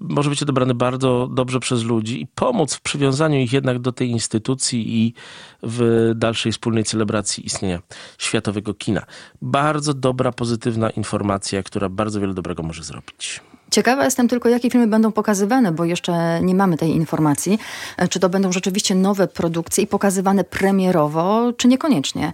może 0.00 0.30
być 0.30 0.42
odebrany 0.42 0.74
bardzo 0.74 1.28
dobrze 1.32 1.60
przez 1.60 1.82
ludzi 1.82 2.22
i 2.22 2.26
pomóc 2.26 2.74
w 2.74 2.80
przywiązaniu 2.80 3.38
ich 3.38 3.52
jednak 3.52 3.78
do 3.78 3.92
tej 3.92 4.08
instytucji 4.08 4.98
i 4.98 5.14
w 5.62 6.10
dalszej 6.14 6.52
wspólnej 6.52 6.84
celebracji 6.84 7.46
istnienia 7.46 7.82
światowego 8.18 8.74
kina. 8.74 9.06
Bardzo 9.42 9.94
dobra, 9.94 10.32
pozytywna 10.32 10.90
informacja, 10.90 11.62
która 11.62 11.88
bardzo 11.88 12.20
wiele 12.20 12.34
dobrego 12.34 12.62
może 12.62 12.82
zrobić. 12.82 13.40
Ciekawa 13.70 14.04
jestem 14.04 14.28
tylko, 14.28 14.48
jakie 14.48 14.70
filmy 14.70 14.86
będą 14.86 15.12
pokazywane, 15.12 15.72
bo 15.72 15.84
jeszcze 15.84 16.40
nie 16.42 16.54
mamy 16.54 16.76
tej 16.76 16.90
informacji. 16.90 17.58
E, 17.96 18.08
czy 18.08 18.20
to 18.20 18.28
będą 18.28 18.52
rzeczywiście 18.52 18.94
nowe 18.94 19.28
produkcje 19.28 19.84
i 19.84 19.86
pokazywane 19.86 20.44
premierowo, 20.44 21.52
czy 21.56 21.68
niekoniecznie. 21.68 22.32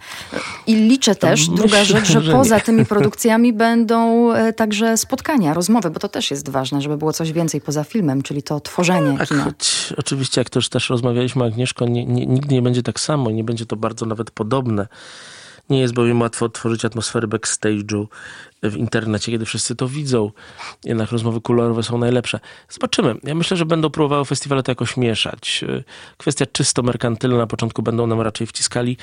I 0.66 0.75
liczę 0.75 1.14
też, 1.14 1.40
myślę, 1.40 1.55
druga 1.57 1.85
rzecz, 1.85 2.07
że, 2.07 2.21
że 2.21 2.33
poza 2.33 2.61
tymi 2.61 2.87
produkcjami 2.93 3.52
będą 3.52 4.33
e, 4.33 4.52
także 4.52 4.97
spotkania, 4.97 5.55
rozmowy, 5.55 5.90
bo 5.90 6.00
to 6.00 6.09
też 6.09 6.31
jest 6.31 6.49
ważne, 6.49 6.83
żeby 6.83 6.97
było 6.97 7.12
coś 7.12 7.33
więcej 7.33 7.61
poza 7.61 7.85
filmem, 7.85 8.23
czyli 8.23 8.43
to 8.43 8.61
tworzenie 8.61 9.19
tak, 9.19 9.28
kina. 9.28 9.45
Choć, 9.45 9.95
oczywiście, 9.97 10.40
jak 10.40 10.50
to 10.50 10.59
już 10.59 10.69
też 10.69 10.90
rozmawialiśmy, 10.90 11.45
Agnieszko, 11.45 11.87
nie, 11.87 12.07
nie, 12.07 12.26
nigdy 12.26 12.55
nie 12.55 12.62
będzie 12.62 12.83
tak 12.83 13.00
samo 13.00 13.31
i 13.31 13.35
nie 13.35 13.45
będzie 13.45 13.66
to 13.66 13.76
bardzo 13.76 14.07
nawet 14.07 14.31
podobne. 14.31 14.87
Nie 15.70 15.80
jest 15.80 15.94
bowiem 15.94 16.20
łatwo 16.20 16.49
tworzyć 16.49 16.85
atmosfery 16.85 17.28
backstage'u 17.28 18.06
w 18.62 18.76
internecie, 18.76 19.32
kiedy 19.32 19.44
wszyscy 19.44 19.76
to 19.76 19.88
widzą. 19.88 20.30
Jednak 20.85 21.12
rozmowy 21.12 21.40
kolorowe 21.40 21.82
są 21.82 21.99
najlepsze. 21.99 22.40
Zobaczymy. 22.68 23.14
Ja 23.25 23.35
myślę, 23.35 23.56
że 23.56 23.66
będą 23.66 23.90
próbowały 23.90 24.25
festiwale 24.25 24.62
to 24.62 24.70
jakoś 24.70 24.96
mieszać. 24.96 25.64
Kwestia 26.16 26.46
czysto 26.52 26.82
merkantylna. 26.82 27.37
Na 27.37 27.46
początku 27.46 27.82
będą 27.82 28.06
nam 28.06 28.20
raczej 28.20 28.46
wciskali 28.46 28.96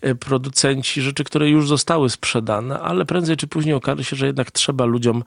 e, 0.00 0.14
producenci 0.14 1.02
rzeczy, 1.02 1.24
które 1.24 1.48
już 1.48 1.68
zostały 1.68 2.10
sprzedane, 2.10 2.80
ale 2.80 3.04
prędzej 3.04 3.36
czy 3.36 3.46
później 3.46 3.74
okaże 3.74 4.04
się, 4.04 4.16
że 4.16 4.26
jednak 4.26 4.50
trzeba 4.50 4.84
ludziom 4.84 5.24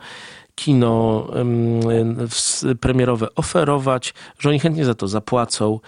kino 0.56 1.28
premierowe 2.80 3.36
oferować, 3.36 4.14
że 4.40 4.50
oni 4.50 4.60
chętnie 4.60 4.86
za 4.86 4.96
to 4.96 5.08
zapłacą, 5.08 5.80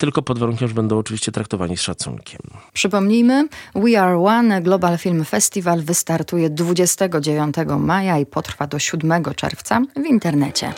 tylko 0.00 0.22
pod 0.22 0.38
warunkiem, 0.38 0.68
że 0.68 0.74
będą 0.74 0.98
oczywiście 0.98 1.32
traktowani 1.32 1.76
z 1.76 1.80
szacunkiem. 1.80 2.40
Przypomnijmy, 2.72 3.48
We 3.74 4.02
Are 4.02 4.18
One 4.18 4.62
Global 4.62 4.98
Film 4.98 5.24
Festival 5.24 5.82
wystartuje 5.82 6.50
29 6.50 7.56
maja 7.78 8.18
i 8.18 8.26
potrwa 8.26 8.66
do 8.66 8.78
7 8.78 9.24
czerwca 9.36 9.82
w 9.96 10.06
internecie. 10.06 10.72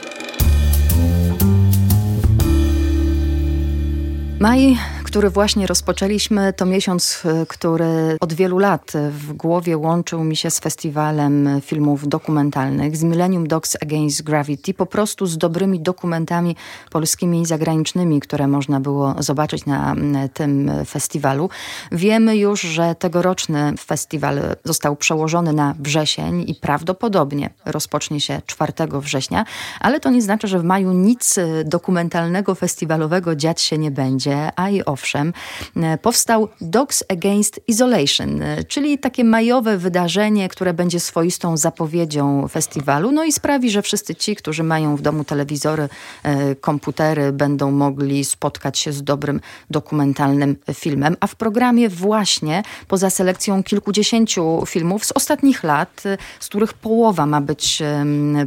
Maj 4.41 4.77
który 5.13 5.31
właśnie 5.31 5.67
rozpoczęliśmy, 5.67 6.53
to 6.53 6.67
miesiąc, 6.67 7.23
y, 7.25 7.47
który 7.47 8.17
od 8.21 8.33
wielu 8.33 8.59
lat 8.59 8.93
w 9.11 9.33
głowie 9.33 9.77
łączył 9.77 10.25
mi 10.25 10.37
się 10.37 10.51
z 10.51 10.59
festiwalem 10.59 11.61
filmów 11.61 12.09
dokumentalnych, 12.09 12.97
z 12.97 13.03
Millennium 13.03 13.49
Dogs 13.49 13.77
Against 13.83 14.23
Gravity, 14.23 14.75
po 14.75 14.87
prostu 14.87 15.27
z 15.27 15.39
dobrymi 15.39 15.81
dokumentami 15.81 16.57
polskimi 16.91 17.43
i 17.43 17.47
zagranicznymi, 17.47 18.21
które 18.21 18.49
można 18.49 18.81
było 18.81 19.15
zobaczyć 19.19 19.67
na 19.67 19.95
tym 20.35 20.71
festiwalu. 20.87 21.51
Wiemy 21.93 22.37
już, 22.37 22.61
że 22.61 22.95
tegoroczny 22.95 23.75
festiwal 23.79 24.41
został 24.65 24.97
przełożony 24.97 25.53
na 25.53 25.75
wrzesień 25.79 26.45
i 26.47 26.55
prawdopodobnie 26.55 27.51
rozpocznie 27.65 28.21
się 28.21 28.43
4 28.47 28.73
września, 29.01 29.45
ale 29.81 30.01
to 30.01 30.11
nie 30.11 30.23
znaczy, 30.23 30.49
że 30.49 30.59
w 30.59 30.65
maju 30.65 30.93
nic 30.93 31.39
dokumentalnego, 31.65 32.55
festiwalowego 32.55 33.37
dziać 33.37 33.61
się 33.61 33.79
nie 33.79 33.91
będzie, 33.91 34.51
a 34.57 34.71
i 34.71 34.85
owszem, 34.85 35.02
owszem, 35.03 35.33
e, 35.77 35.99
powstał 35.99 36.49
Dogs 36.61 37.05
Against 37.09 37.61
Isolation, 37.69 38.43
e, 38.43 38.65
czyli 38.65 38.99
takie 38.99 39.25
majowe 39.25 39.79
wydarzenie, 39.79 40.49
które 40.49 40.75
będzie 40.75 41.01
swoistą 41.01 41.57
zapowiedzią 41.57 42.49
festiwalu, 42.49 43.13
no 43.13 43.25
i 43.25 43.33
sprawi, 43.33 43.71
że 43.71 43.83
wszyscy 43.83 44.15
ci, 44.15 44.37
którzy 44.37 44.63
mają 44.63 44.97
w 44.97 45.03
domu 45.03 45.25
telewizory, 45.25 45.89
e, 46.23 46.55
komputery, 46.55 47.33
będą 47.33 47.71
mogli 47.71 48.25
spotkać 48.25 48.79
się 48.79 48.93
z 48.93 49.03
dobrym 49.03 49.41
dokumentalnym 49.71 50.57
filmem. 50.75 51.17
A 51.21 51.27
w 51.27 51.35
programie 51.35 51.89
właśnie, 51.89 52.63
poza 52.89 53.11
selekcją 53.11 53.63
kilkudziesięciu 53.63 54.63
filmów 54.67 55.05
z 55.05 55.13
ostatnich 55.13 55.65
lat, 55.65 56.03
z 56.41 56.47
których 56.49 56.73
połowa 56.75 57.27
ma 57.27 57.41
być 57.41 57.83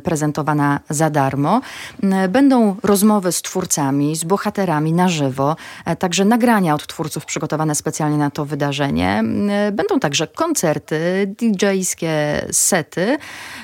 prezentowana 0.03 0.79
za 0.89 1.09
darmo, 1.09 1.61
będą 2.29 2.75
rozmowy 2.83 3.31
z 3.31 3.41
twórcami, 3.41 4.15
z 4.15 4.23
bohaterami 4.23 4.93
na 4.93 5.09
żywo, 5.09 5.55
także 5.99 6.25
nagrania 6.25 6.44
nagrania 6.45 6.75
od 6.75 6.87
twórców 6.87 7.25
przygotowane 7.25 7.75
specjalnie 7.75 8.17
na 8.17 8.31
to 8.31 8.45
wydarzenie. 8.45 9.23
Będą 9.71 9.99
także 9.99 10.27
koncerty, 10.27 10.95
DJ-skie 11.41 12.45
sety 12.51 13.17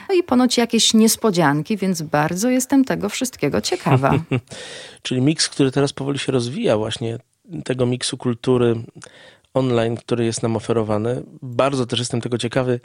no 0.10 0.16
i 0.16 0.24
ponoć 0.24 0.58
jakieś 0.58 0.94
niespodzianki, 0.94 1.78
więc 1.78 2.02
bardzo 2.02 2.50
jestem 2.50 2.86
tego 2.86 3.10
wszystkiego 3.10 3.62
ciekawa. 3.62 4.14
Czyli 5.04 5.22
miks, 5.22 5.50
który 5.50 5.72
teraz 5.72 5.94
powoli 5.94 6.20
się 6.20 6.32
rozwija, 6.32 6.78
właśnie 6.78 7.18
tego 7.64 7.86
miksu 7.86 8.18
kultury 8.18 8.76
online, 9.54 9.96
który 9.96 10.26
jest 10.26 10.44
nam 10.44 10.56
oferowany. 10.56 11.24
Bardzo 11.42 11.86
też 11.86 12.00
jestem 12.00 12.22
tego 12.22 12.38
ciekawy. 12.38 12.80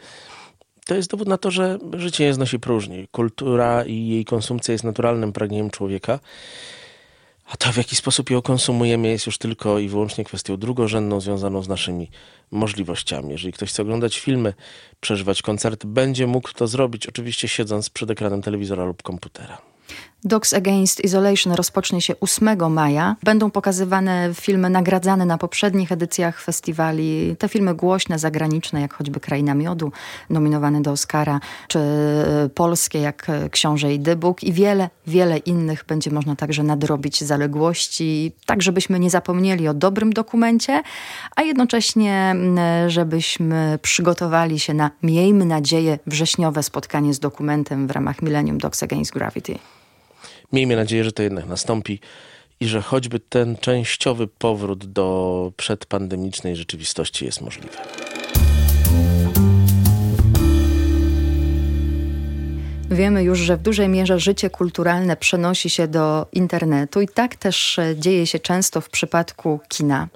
To 0.87 0.95
jest 0.95 1.11
dowód 1.11 1.29
na 1.29 1.39
to, 1.39 1.51
że 1.51 1.79
życie 1.93 2.25
nie 2.25 2.35
znosi 2.35 2.59
próżni. 2.59 3.09
Kultura 3.11 3.85
i 3.85 4.09
jej 4.09 4.25
konsumpcja 4.25 4.73
jest 4.73 4.85
naturalnym 4.85 5.33
pragnieniem 5.33 5.71
człowieka. 5.71 6.19
A 7.47 7.57
to, 7.57 7.73
w 7.73 7.77
jaki 7.77 7.97
sposób 7.97 8.31
ją 8.31 8.43
konsumujemy, 8.43 9.09
jest 9.09 9.27
już 9.27 9.39
tylko 9.39 9.79
i 9.79 9.89
wyłącznie 9.89 10.25
kwestią 10.25 10.57
drugorzędną, 10.57 11.21
związaną 11.21 11.63
z 11.63 11.69
naszymi 11.69 12.11
możliwościami. 12.51 13.31
Jeżeli 13.31 13.53
ktoś 13.53 13.69
chce 13.71 13.83
oglądać 13.83 14.19
filmy, 14.19 14.55
przeżywać 15.01 15.43
koncerty, 15.43 15.87
będzie 15.87 16.27
mógł 16.27 16.53
to 16.53 16.67
zrobić, 16.67 17.07
oczywiście 17.07 17.49
siedząc 17.49 17.91
przed 17.91 18.11
ekranem 18.11 18.43
telewizora 18.43 18.85
lub 18.85 19.03
komputera. 19.03 19.76
Dogs 20.27 20.55
Against 20.55 21.05
Isolation 21.05 21.53
rozpocznie 21.53 22.01
się 22.01 22.15
8 22.21 22.73
maja. 22.73 23.17
Będą 23.23 23.51
pokazywane 23.51 24.31
filmy 24.35 24.71
nagradzane 24.71 25.27
na 25.27 25.39
poprzednich 25.39 25.93
edycjach 25.93 26.41
festiwali. 26.41 27.37
Te 27.39 27.49
filmy 27.49 27.75
głośne, 27.75 28.19
zagraniczne, 28.19 28.81
jak 28.81 28.95
choćby 28.95 29.21
Kraina 29.21 29.55
Miodu, 29.55 29.93
nominowane 30.31 30.83
do 30.83 30.91
Oscara, 30.91 31.41
czy 31.69 31.79
e, 31.79 32.49
polskie, 32.55 33.01
jak 33.01 33.31
e, 33.31 33.49
Książę 33.51 33.95
i 33.95 34.01
Dybuk 34.01 34.45
i 34.45 34.53
wiele, 34.53 34.91
wiele 35.07 35.39
innych 35.39 35.85
będzie 35.89 36.11
można 36.11 36.37
także 36.37 36.63
nadrobić 36.63 37.25
zaległości, 37.25 38.33
tak 38.47 38.63
żebyśmy 38.63 38.99
nie 38.99 39.11
zapomnieli 39.11 39.69
o 39.69 39.75
dobrym 39.75 40.13
dokumencie, 40.13 40.83
a 41.37 41.43
jednocześnie 41.43 42.37
żebyśmy 42.87 43.79
przygotowali 43.83 44.61
się 44.61 44.75
na, 44.75 44.91
miejmy 45.03 45.45
nadzieję, 45.45 45.99
wrześniowe 46.07 46.63
spotkanie 46.63 47.15
z 47.15 47.19
dokumentem 47.19 47.87
w 47.87 47.91
ramach 47.91 48.23
Millennium 48.23 48.59
Dogs 48.59 48.83
Against 48.83 49.13
Gravity. 49.13 49.59
Miejmy 50.53 50.77
nadzieję, 50.77 51.05
że 51.05 51.13
to 51.13 51.23
jednak 51.23 51.47
nastąpi 51.47 52.01
i 52.61 52.67
że 52.67 52.83
choćby 52.83 53.21
ten 53.21 53.57
częściowy 53.57 54.27
powrót 54.27 54.87
do 54.87 55.53
przedpandemicznej 55.57 56.57
rzeczywistości 56.57 57.25
jest 57.25 57.41
możliwy. 57.41 57.77
Wiemy 62.91 63.23
już, 63.23 63.39
że 63.39 63.57
w 63.57 63.63
dużej 63.63 63.89
mierze 63.89 64.21
życie 64.21 64.51
kulturalne 64.51 65.17
przenosi 65.17 65.71
się 65.71 65.89
do 65.89 66.27
internetu 66.33 67.01
i 67.01 67.09
tak 67.09 67.37
też 67.37 67.81
dzieje 67.97 68.27
się 68.27 68.39
często 68.39 68.81
w 68.81 68.91
przypadku 68.91 69.61
kina. 69.69 70.09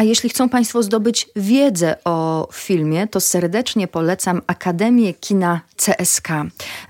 A 0.00 0.02
jeśli 0.02 0.30
chcą 0.30 0.48
Państwo 0.48 0.82
zdobyć 0.82 1.28
wiedzę 1.36 1.96
o 2.04 2.48
filmie, 2.52 3.06
to 3.06 3.20
serdecznie 3.20 3.88
polecam 3.88 4.42
Akademię 4.46 5.14
Kina 5.14 5.60
CSK. 5.76 6.28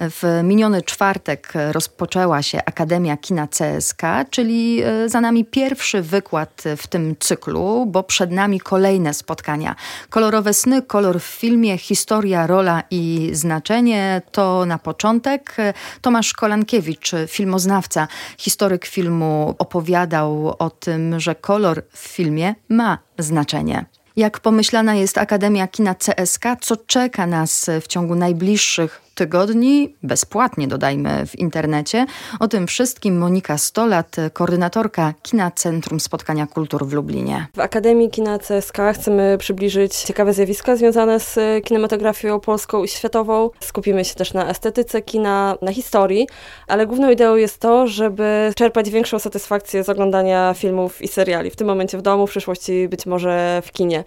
W 0.00 0.40
miniony 0.44 0.82
czwartek 0.82 1.52
rozpoczęła 1.72 2.42
się 2.42 2.64
Akademia 2.64 3.16
Kina 3.16 3.48
CSK, 3.48 4.02
czyli 4.30 4.82
e, 4.82 5.08
za 5.08 5.20
nami 5.20 5.44
pierwszy 5.44 6.02
wykład 6.02 6.62
w 6.76 6.86
tym 6.86 7.16
cyklu, 7.20 7.86
bo 7.86 8.02
przed 8.02 8.30
nami 8.30 8.60
kolejne 8.60 9.14
spotkania. 9.14 9.76
Kolorowe 10.10 10.54
sny, 10.54 10.82
kolor 10.82 11.20
w 11.20 11.24
filmie, 11.24 11.78
historia, 11.78 12.46
rola 12.46 12.82
i 12.90 13.30
znaczenie 13.32 14.22
to 14.32 14.66
na 14.66 14.78
początek. 14.78 15.56
Tomasz 16.00 16.32
Kolankiewicz, 16.32 17.12
filmoznawca, 17.28 18.08
historyk 18.38 18.86
filmu, 18.86 19.54
opowiadał 19.58 20.54
o 20.58 20.70
tym, 20.70 21.20
że 21.20 21.34
kolor 21.34 21.82
w 21.92 21.98
filmie 21.98 22.54
ma 22.68 22.99
znaczenie. 23.18 23.84
Jak 24.16 24.40
pomyślana 24.40 24.94
jest 24.94 25.18
Akademia 25.18 25.68
Kina 25.68 25.94
CSK, 25.94 26.44
co 26.60 26.76
czeka 26.76 27.26
nas 27.26 27.70
w 27.80 27.86
ciągu 27.86 28.14
najbliższych 28.14 29.02
tygodni, 29.14 29.94
bezpłatnie 30.02 30.68
dodajmy 30.68 31.26
w 31.26 31.38
internecie. 31.38 32.06
O 32.40 32.48
tym 32.48 32.66
wszystkim 32.66 33.18
Monika 33.18 33.58
Stolat, 33.58 34.16
koordynatorka 34.32 35.14
Kina 35.22 35.50
Centrum 35.50 36.00
Spotkania 36.00 36.46
Kultur 36.46 36.86
w 36.86 36.92
Lublinie. 36.92 37.46
W 37.56 37.60
Akademii 37.60 38.10
Kina 38.10 38.38
CSK 38.38 38.78
chcemy 38.94 39.36
przybliżyć 39.38 39.96
ciekawe 39.96 40.32
zjawiska 40.32 40.76
związane 40.76 41.20
z 41.20 41.38
kinematografią 41.64 42.40
polską 42.40 42.84
i 42.84 42.88
światową. 42.88 43.50
Skupimy 43.60 44.04
się 44.04 44.14
też 44.14 44.34
na 44.34 44.48
estetyce 44.48 45.02
kina, 45.02 45.56
na 45.62 45.72
historii, 45.72 46.28
ale 46.66 46.86
główną 46.86 47.10
ideą 47.10 47.36
jest 47.36 47.58
to, 47.58 47.86
żeby 47.86 48.52
czerpać 48.56 48.90
większą 48.90 49.18
satysfakcję 49.18 49.84
z 49.84 49.88
oglądania 49.88 50.54
filmów 50.54 51.02
i 51.02 51.08
seriali. 51.08 51.50
W 51.50 51.56
tym 51.56 51.66
momencie 51.66 51.98
w 51.98 52.02
domu, 52.02 52.26
w 52.26 52.30
przyszłości 52.30 52.88
być 52.88 53.06
może 53.06 53.62
w 53.64 53.72
kinie. 53.72 54.04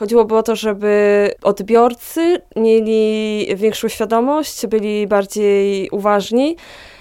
Chodziłoby 0.00 0.36
o 0.36 0.42
to, 0.42 0.56
żeby 0.56 1.30
odbiorcy 1.42 2.40
mieli 2.56 3.46
większą 3.56 3.88
świadomość, 3.88 4.66
byli 4.66 5.06
bardziej 5.06 5.90
uważni. 5.90 6.56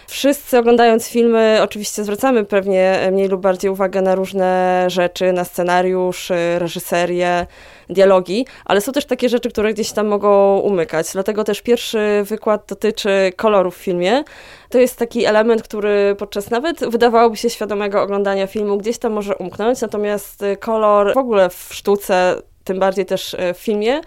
Wszyscy 0.07 0.57
oglądając 0.57 1.07
filmy, 1.07 1.59
oczywiście 1.63 2.03
zwracamy 2.03 2.45
pewnie 2.45 3.09
mniej 3.11 3.27
lub 3.27 3.41
bardziej 3.41 3.71
uwagę 3.71 4.01
na 4.01 4.15
różne 4.15 4.85
rzeczy, 4.87 5.33
na 5.33 5.43
scenariusz, 5.43 6.31
reżyserię, 6.57 7.45
dialogi, 7.89 8.45
ale 8.65 8.81
są 8.81 8.91
też 8.91 9.05
takie 9.05 9.29
rzeczy, 9.29 9.49
które 9.49 9.73
gdzieś 9.73 9.91
tam 9.91 10.07
mogą 10.07 10.59
umykać. 10.59 11.07
Dlatego 11.13 11.43
też 11.43 11.61
pierwszy 11.61 12.23
wykład 12.23 12.63
dotyczy 12.67 13.31
koloru 13.35 13.71
w 13.71 13.75
filmie. 13.75 14.23
To 14.69 14.77
jest 14.77 14.97
taki 14.97 15.25
element, 15.25 15.63
który 15.63 16.15
podczas 16.17 16.49
nawet 16.49 16.89
wydawałoby 16.89 17.37
się 17.37 17.49
świadomego 17.49 18.01
oglądania 18.01 18.47
filmu 18.47 18.77
gdzieś 18.77 18.97
tam 18.97 19.13
może 19.13 19.35
umknąć, 19.35 19.81
natomiast 19.81 20.43
kolor 20.59 21.13
w 21.13 21.17
ogóle 21.17 21.49
w 21.49 21.67
sztuce 21.71 22.41
tym 22.63 22.79
bardziej 22.79 23.05
też 23.05 23.33
e, 23.33 23.53
w 23.53 23.57
filmie, 23.57 24.01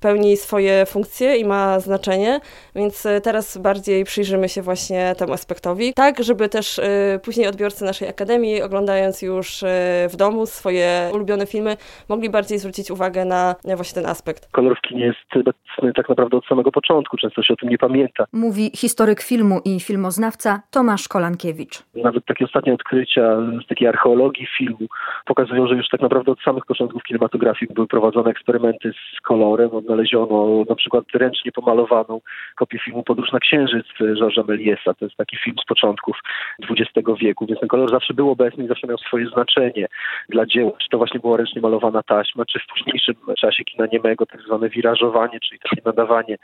pełni 0.00 0.36
swoje 0.36 0.86
funkcje 0.86 1.36
i 1.36 1.44
ma 1.44 1.80
znaczenie, 1.80 2.40
więc 2.74 3.06
e, 3.06 3.20
teraz 3.20 3.58
bardziej 3.58 4.04
przyjrzymy 4.04 4.48
się 4.48 4.62
właśnie 4.62 5.14
temu 5.18 5.32
aspektowi, 5.32 5.94
tak 5.94 6.22
żeby 6.22 6.48
też 6.48 6.78
e, 6.78 7.20
później 7.24 7.46
odbiorcy 7.46 7.84
naszej 7.84 8.08
akademii, 8.08 8.62
oglądając 8.62 9.22
już 9.22 9.64
w 10.08 10.16
domu 10.16 10.46
swoje 10.46 11.10
ulubione 11.14 11.46
filmy, 11.46 11.76
mogli 12.08 12.30
bardziej 12.30 12.58
zwrócić 12.58 12.90
uwagę 12.90 13.24
na 13.24 13.54
właśnie 13.76 14.02
ten 14.02 14.10
aspekt. 14.10 14.48
Kolor 14.52 14.78
w 14.78 14.80
kinie 14.88 15.06
jest 15.06 15.18
obecny 15.34 15.92
tak 15.92 16.08
naprawdę 16.08 16.36
od 16.36 16.46
samego 16.46 16.72
początku, 16.72 17.16
często 17.16 17.42
się 17.42 17.54
o 17.54 17.56
tym 17.56 17.68
nie 17.68 17.78
pamięta. 17.78 18.24
Mówi 18.32 18.70
historyk 18.74 19.22
filmu 19.22 19.60
i 19.64 19.80
filmoznawca 19.80 20.62
Tomasz 20.70 21.08
Kolankiewicz. 21.08 21.82
Nawet 21.94 22.24
takie 22.24 22.44
ostatnie 22.44 22.74
odkrycia 22.74 23.36
z 23.64 23.68
takiej 23.68 23.88
archeologii 23.88 24.46
filmu 24.58 24.86
pokazują, 25.26 25.66
że 25.66 25.74
już 25.74 25.88
tak 25.88 26.00
naprawdę 26.00 26.32
od 26.32 26.40
samych 26.40 26.66
początków 26.66 27.02
kinematografii 27.02 27.74
były 27.74 27.86
prowadzone 27.86 28.30
eksperymenty 28.30 28.92
z 28.92 29.20
kolorem. 29.20 29.70
Odnaleziono 29.88 30.64
na 30.68 30.74
przykład 30.74 31.04
ręcznie 31.14 31.52
pomalowaną 31.52 32.20
kopię 32.56 32.78
filmu 32.78 33.02
Podróż 33.02 33.32
na 33.32 33.38
Księżyc 33.38 33.86
Georgesa 33.98 34.42
Mélièsa. 34.42 34.94
To 34.98 35.04
jest 35.04 35.16
taki 35.16 35.36
film 35.36 35.56
z 35.62 35.64
początków 35.64 36.16
XX 36.70 37.08
wieku, 37.20 37.46
więc 37.46 37.60
ten 37.60 37.68
kolor 37.68 37.90
zawsze 37.90 38.14
był 38.14 38.30
obecny 38.30 38.64
i 38.64 38.68
zawsze 38.68 38.86
miał 38.86 38.98
swoje 38.98 39.26
znaczenie 39.26 39.86
dla 40.28 40.46
dzieła. 40.46 40.72
Czy 40.82 40.88
to 40.88 40.98
właśnie 40.98 41.20
była 41.20 41.36
ręcznie 41.36 41.62
malowana 41.62 42.02
taśma, 42.02 42.44
czy 42.44 42.58
w 42.58 42.66
późniejszym 42.66 43.14
czasie 43.38 43.64
kina 43.64 43.86
niemego 43.92 44.26
tak 44.26 44.42
zwane 44.42 44.68
wirażowanie, 44.68 45.40
czyli 45.40 45.60
takie 45.60 45.82
nadawanie 45.84 46.36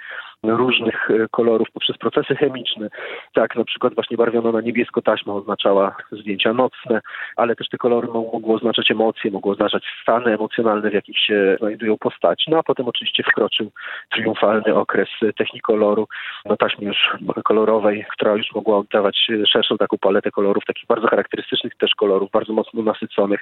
różnych 0.51 1.11
e, 1.11 1.27
kolorów 1.31 1.69
poprzez 1.73 1.99
procesy 1.99 2.37
chemiczne. 2.37 2.89
Tak, 3.35 3.57
na 3.57 3.65
przykład 3.65 3.95
właśnie 3.95 4.17
barwiono 4.17 4.53
na 4.53 4.61
niebiesko 4.61 5.03
taśma 5.03 5.35
oznaczała 5.35 5.97
zdjęcia 6.13 6.53
nocne, 6.53 7.01
ale 7.37 7.57
też 7.57 7.69
te 7.69 7.79
kolory 7.79 8.09
mogły 8.09 8.55
oznaczać 8.55 8.91
emocje, 8.91 9.31
mogły 9.31 9.53
oznaczać 9.53 9.85
stany 10.03 10.35
emocjonalne, 10.35 10.91
w 10.91 10.95
jakich 10.95 11.19
się 11.19 11.57
znajdują 11.59 11.99
postaci. 11.99 12.51
No 12.51 12.59
a 12.59 12.63
potem 12.63 12.89
oczywiście 12.89 13.23
wkroczył 13.23 13.71
triumfalny 14.11 14.75
okres 14.75 15.09
technikoloru 15.37 16.09
na 16.45 16.57
taśmie 16.57 16.87
już 16.87 16.99
kolorowej, 17.45 18.07
która 18.11 18.33
już 18.33 18.55
mogła 18.55 18.79
oddawać 18.79 19.29
szerszą 19.47 19.77
taką 19.77 19.99
paletę 19.99 20.31
kolorów, 20.31 20.65
takich 20.67 20.87
bardzo 20.87 21.09
charakterystycznych 21.09 21.75
też 21.77 21.95
kolorów, 21.95 22.31
bardzo 22.31 22.53
mocno 22.53 22.83
nasyconych. 22.83 23.41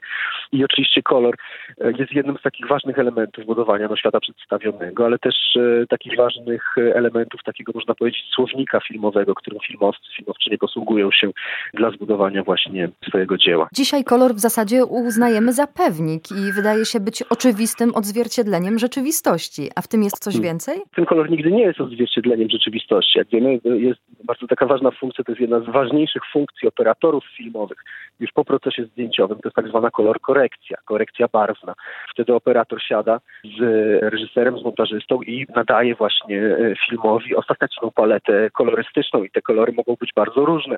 I 0.52 0.64
oczywiście 0.64 1.02
kolor 1.02 1.34
e, 1.80 1.92
jest 1.98 2.12
jednym 2.12 2.38
z 2.38 2.42
takich 2.42 2.68
ważnych 2.68 2.98
elementów 2.98 3.46
budowania 3.46 3.88
no, 3.88 3.96
świata 3.96 4.20
przedstawionego, 4.20 5.04
ale 5.04 5.18
też 5.18 5.34
e, 5.56 5.86
takich 5.86 6.16
ważnych 6.16 6.74
elementów 6.94 7.40
takiego, 7.44 7.72
można 7.74 7.94
powiedzieć, 7.94 8.22
słownika 8.34 8.80
filmowego, 8.80 9.34
którym 9.34 9.60
filmowcy, 9.66 10.02
filmowczynie 10.16 10.58
posługują 10.58 11.10
się 11.10 11.30
dla 11.74 11.90
zbudowania 11.90 12.42
właśnie 12.42 12.88
swojego 13.08 13.38
dzieła. 13.38 13.68
Dzisiaj 13.74 14.04
kolor 14.04 14.34
w 14.34 14.38
zasadzie 14.38 14.84
uznajemy 14.84 15.52
za 15.52 15.66
pewnik 15.66 16.22
i 16.30 16.52
wydaje 16.52 16.84
się 16.84 17.00
być 17.00 17.22
oczywistym 17.22 17.94
odzwierciedleniem 17.94 18.78
rzeczywistości. 18.78 19.70
A 19.76 19.80
w 19.82 19.88
tym 19.88 20.02
jest 20.02 20.18
coś 20.18 20.34
hmm. 20.34 20.50
więcej? 20.50 20.80
Ten 20.94 21.04
kolor 21.04 21.30
nigdy 21.30 21.52
nie 21.52 21.62
jest 21.62 21.80
odzwierciedleniem 21.80 22.50
rzeczywistości. 22.50 23.18
Jak 23.18 23.28
wiemy, 23.28 23.60
jest 23.64 24.00
bardzo 24.24 24.46
taka 24.46 24.66
ważna 24.66 24.90
funkcja, 24.90 25.24
to 25.24 25.32
jest 25.32 25.40
jedna 25.40 25.60
z 25.60 25.66
ważniejszych 25.66 26.22
funkcji 26.32 26.68
operatorów 26.68 27.24
filmowych 27.36 27.78
już 28.22 28.32
po 28.32 28.44
procesie 28.44 28.84
zdjęciowym, 28.84 29.38
to 29.38 29.48
jest 29.48 29.56
tak 29.56 29.68
zwana 29.68 29.90
kolor 29.90 30.20
korekcja, 30.20 30.76
korekcja 30.84 31.26
barwna. 31.32 31.74
Wtedy 32.14 32.34
operator 32.34 32.82
siada 32.82 33.20
z 33.58 33.60
reżyserem, 34.02 34.58
z 34.58 34.64
montażystą 34.64 35.22
i 35.22 35.46
nadaje 35.56 35.94
właśnie 35.94 36.40
e, 36.40 36.71
filmowi 36.76 37.36
ostateczną 37.36 37.90
paletę 37.90 38.50
kolorystyczną 38.50 39.24
i 39.24 39.30
te 39.30 39.42
kolory 39.42 39.72
mogą 39.72 39.96
być 40.00 40.10
bardzo 40.16 40.44
różne. 40.44 40.76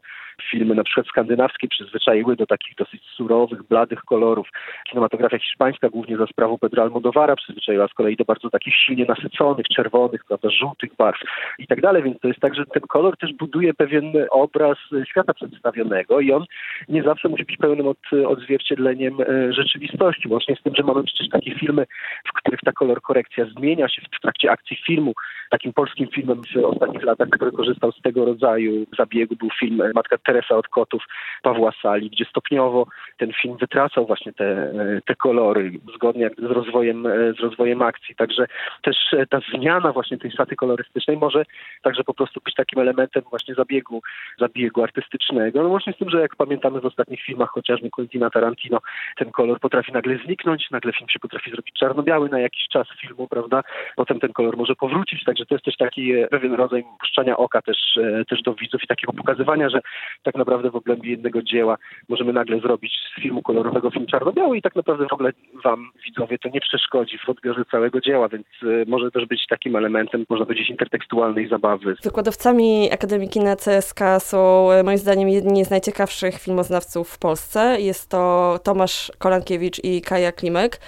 Filmy 0.50 0.74
na 0.74 0.84
przykład 0.84 1.06
skandynawskie 1.06 1.68
przyzwyczaiły 1.68 2.36
do 2.36 2.46
takich 2.46 2.74
dosyć 2.74 3.02
surowych, 3.16 3.62
bladych 3.62 4.00
kolorów. 4.00 4.48
Kinematografia 4.88 5.38
hiszpańska, 5.38 5.88
głównie 5.88 6.16
za 6.16 6.26
sprawą 6.26 6.58
Pedro 6.58 6.82
Almodovara, 6.82 7.36
przyzwyczaiła 7.36 7.88
z 7.88 7.94
kolei 7.94 8.16
do 8.16 8.24
bardzo 8.24 8.50
takich 8.50 8.74
silnie 8.74 9.04
nasyconych, 9.04 9.66
czerwonych, 9.68 10.24
prawda, 10.24 10.50
żółtych 10.50 10.96
barw 10.98 11.20
i 11.58 11.66
tak 11.66 11.80
dalej, 11.80 12.02
więc 12.02 12.20
to 12.20 12.28
jest 12.28 12.40
tak, 12.40 12.54
że 12.54 12.66
ten 12.66 12.82
kolor 12.82 13.16
też 13.16 13.32
buduje 13.32 13.74
pewien 13.74 14.12
obraz 14.30 14.78
świata 15.08 15.34
przedstawionego 15.34 16.20
i 16.20 16.32
on 16.32 16.44
nie 16.88 17.02
zawsze 17.02 17.28
musi 17.28 17.44
być 17.44 17.56
pełnym 17.56 17.86
od, 17.86 17.98
odzwierciedleniem 18.26 19.20
e, 19.20 19.52
rzeczywistości, 19.52 20.28
łącznie 20.28 20.56
z 20.56 20.62
tym, 20.62 20.74
że 20.74 20.82
mamy 20.82 21.02
przecież 21.02 21.28
takie 21.28 21.54
filmy, 21.54 21.86
w 22.28 22.32
których 22.32 22.60
ta 22.60 22.72
kolor 22.72 23.02
korekcja 23.02 23.44
zmienia 23.44 23.88
się 23.88 24.02
w 24.02 24.20
trakcie 24.20 24.50
akcji 24.50 24.76
filmu. 24.86 25.12
Takim 25.50 25.72
polskim 25.84 26.08
filmem 26.08 26.42
w 26.42 26.64
ostatnich 26.64 27.02
latach, 27.02 27.28
który 27.28 27.52
korzystał 27.52 27.92
z 27.92 28.02
tego 28.02 28.24
rodzaju 28.24 28.86
zabiegu, 28.98 29.36
był 29.36 29.48
film 29.60 29.82
Matka 29.94 30.18
Teresa 30.18 30.56
od 30.56 30.68
Kotów 30.68 31.02
Pawła 31.42 31.72
Sali, 31.82 32.10
gdzie 32.10 32.24
stopniowo 32.24 32.86
ten 33.16 33.32
film 33.42 33.56
wytracał 33.56 34.06
właśnie 34.06 34.32
te, 34.32 34.44
e, 34.44 35.00
te 35.06 35.14
kolory, 35.14 35.70
zgodnie 35.94 36.30
z 36.38 36.50
rozwojem, 36.50 37.06
e, 37.06 37.32
z 37.32 37.40
rozwojem 37.40 37.82
akcji. 37.82 38.14
Także 38.14 38.46
też 38.82 38.96
ta 39.30 39.40
zmiana 39.54 39.92
właśnie 39.92 40.18
tej 40.18 40.30
szaty 40.30 40.56
kolorystycznej 40.56 41.16
może 41.16 41.44
także 41.82 42.04
po 42.04 42.14
prostu 42.14 42.40
być 42.44 42.54
takim 42.54 42.78
elementem 42.80 43.22
właśnie 43.30 43.54
zabiegu, 43.54 44.02
zabiegu 44.38 44.82
artystycznego. 44.82 45.62
No 45.62 45.68
łącznie 45.68 45.92
z 45.92 45.96
tym, 45.96 46.10
że 46.10 46.20
jak 46.20 46.36
pamiętamy 46.36 46.80
w 46.80 46.86
ostatnich 46.86 47.22
filmach 47.22 47.50
chociażby 47.50 47.90
Quentina 47.90 48.30
Tarantino, 48.30 48.78
ten 49.16 49.30
kolor 49.30 49.60
potrafi 49.60 49.92
nagle 49.92 50.18
zniknąć, 50.24 50.70
nagle 50.70 50.92
film 50.92 51.08
się 51.08 51.18
potrafi 51.18 51.50
zrobić 51.50 51.74
czarno-biały 51.78 52.28
na 52.28 52.40
jakiś 52.40 52.68
czas 52.68 52.86
filmu, 53.00 53.28
prawda? 53.28 53.62
Potem 53.96 54.20
ten 54.20 54.32
kolor 54.32 54.56
może 54.56 54.74
powrócić, 54.74 55.24
także 55.24 55.46
to 55.46 55.54
jest 55.54 55.64
też 55.64 55.73
taki 55.76 56.12
e, 56.12 56.28
pewien 56.28 56.54
rodzaj 56.54 56.84
puszczania 57.00 57.36
oka 57.36 57.62
też, 57.62 57.78
e, 57.96 58.24
też 58.24 58.42
do 58.42 58.54
widzów 58.54 58.84
i 58.84 58.86
takiego 58.86 59.12
pokazywania, 59.12 59.68
że 59.68 59.80
tak 60.22 60.34
naprawdę 60.34 60.70
w 60.70 60.76
obrębie 60.76 61.10
jednego 61.10 61.42
dzieła 61.42 61.76
możemy 62.08 62.32
nagle 62.32 62.60
zrobić 62.60 62.92
z 62.92 63.22
filmu 63.22 63.42
kolorowego 63.42 63.90
film 63.90 64.06
czarno-biały 64.06 64.58
i 64.58 64.62
tak 64.62 64.76
naprawdę 64.76 65.06
w 65.10 65.12
ogóle 65.12 65.32
wam, 65.64 65.90
widzowie, 66.06 66.38
to 66.38 66.48
nie 66.48 66.60
przeszkodzi 66.60 67.18
w 67.18 67.28
odbiorze 67.28 67.64
całego 67.70 68.00
dzieła, 68.00 68.28
więc 68.28 68.46
e, 68.62 68.66
może 68.86 69.10
też 69.10 69.26
być 69.26 69.46
takim 69.46 69.76
elementem, 69.76 70.24
można 70.28 70.46
powiedzieć, 70.46 70.70
intertekstualnej 70.70 71.48
zabawy. 71.48 71.96
Wykładowcami 72.02 72.88
Akademii 72.92 73.28
Kina 73.28 73.56
CSK 73.56 74.00
są 74.18 74.68
moim 74.84 74.98
zdaniem 74.98 75.28
jedni 75.28 75.64
z 75.64 75.70
najciekawszych 75.70 76.34
filmoznawców 76.34 77.08
w 77.10 77.18
Polsce. 77.18 77.76
Jest 77.80 78.10
to 78.10 78.54
Tomasz 78.64 79.12
Kolankiewicz 79.18 79.84
i 79.84 80.02
Kaja 80.02 80.32
Klimek. 80.32 80.80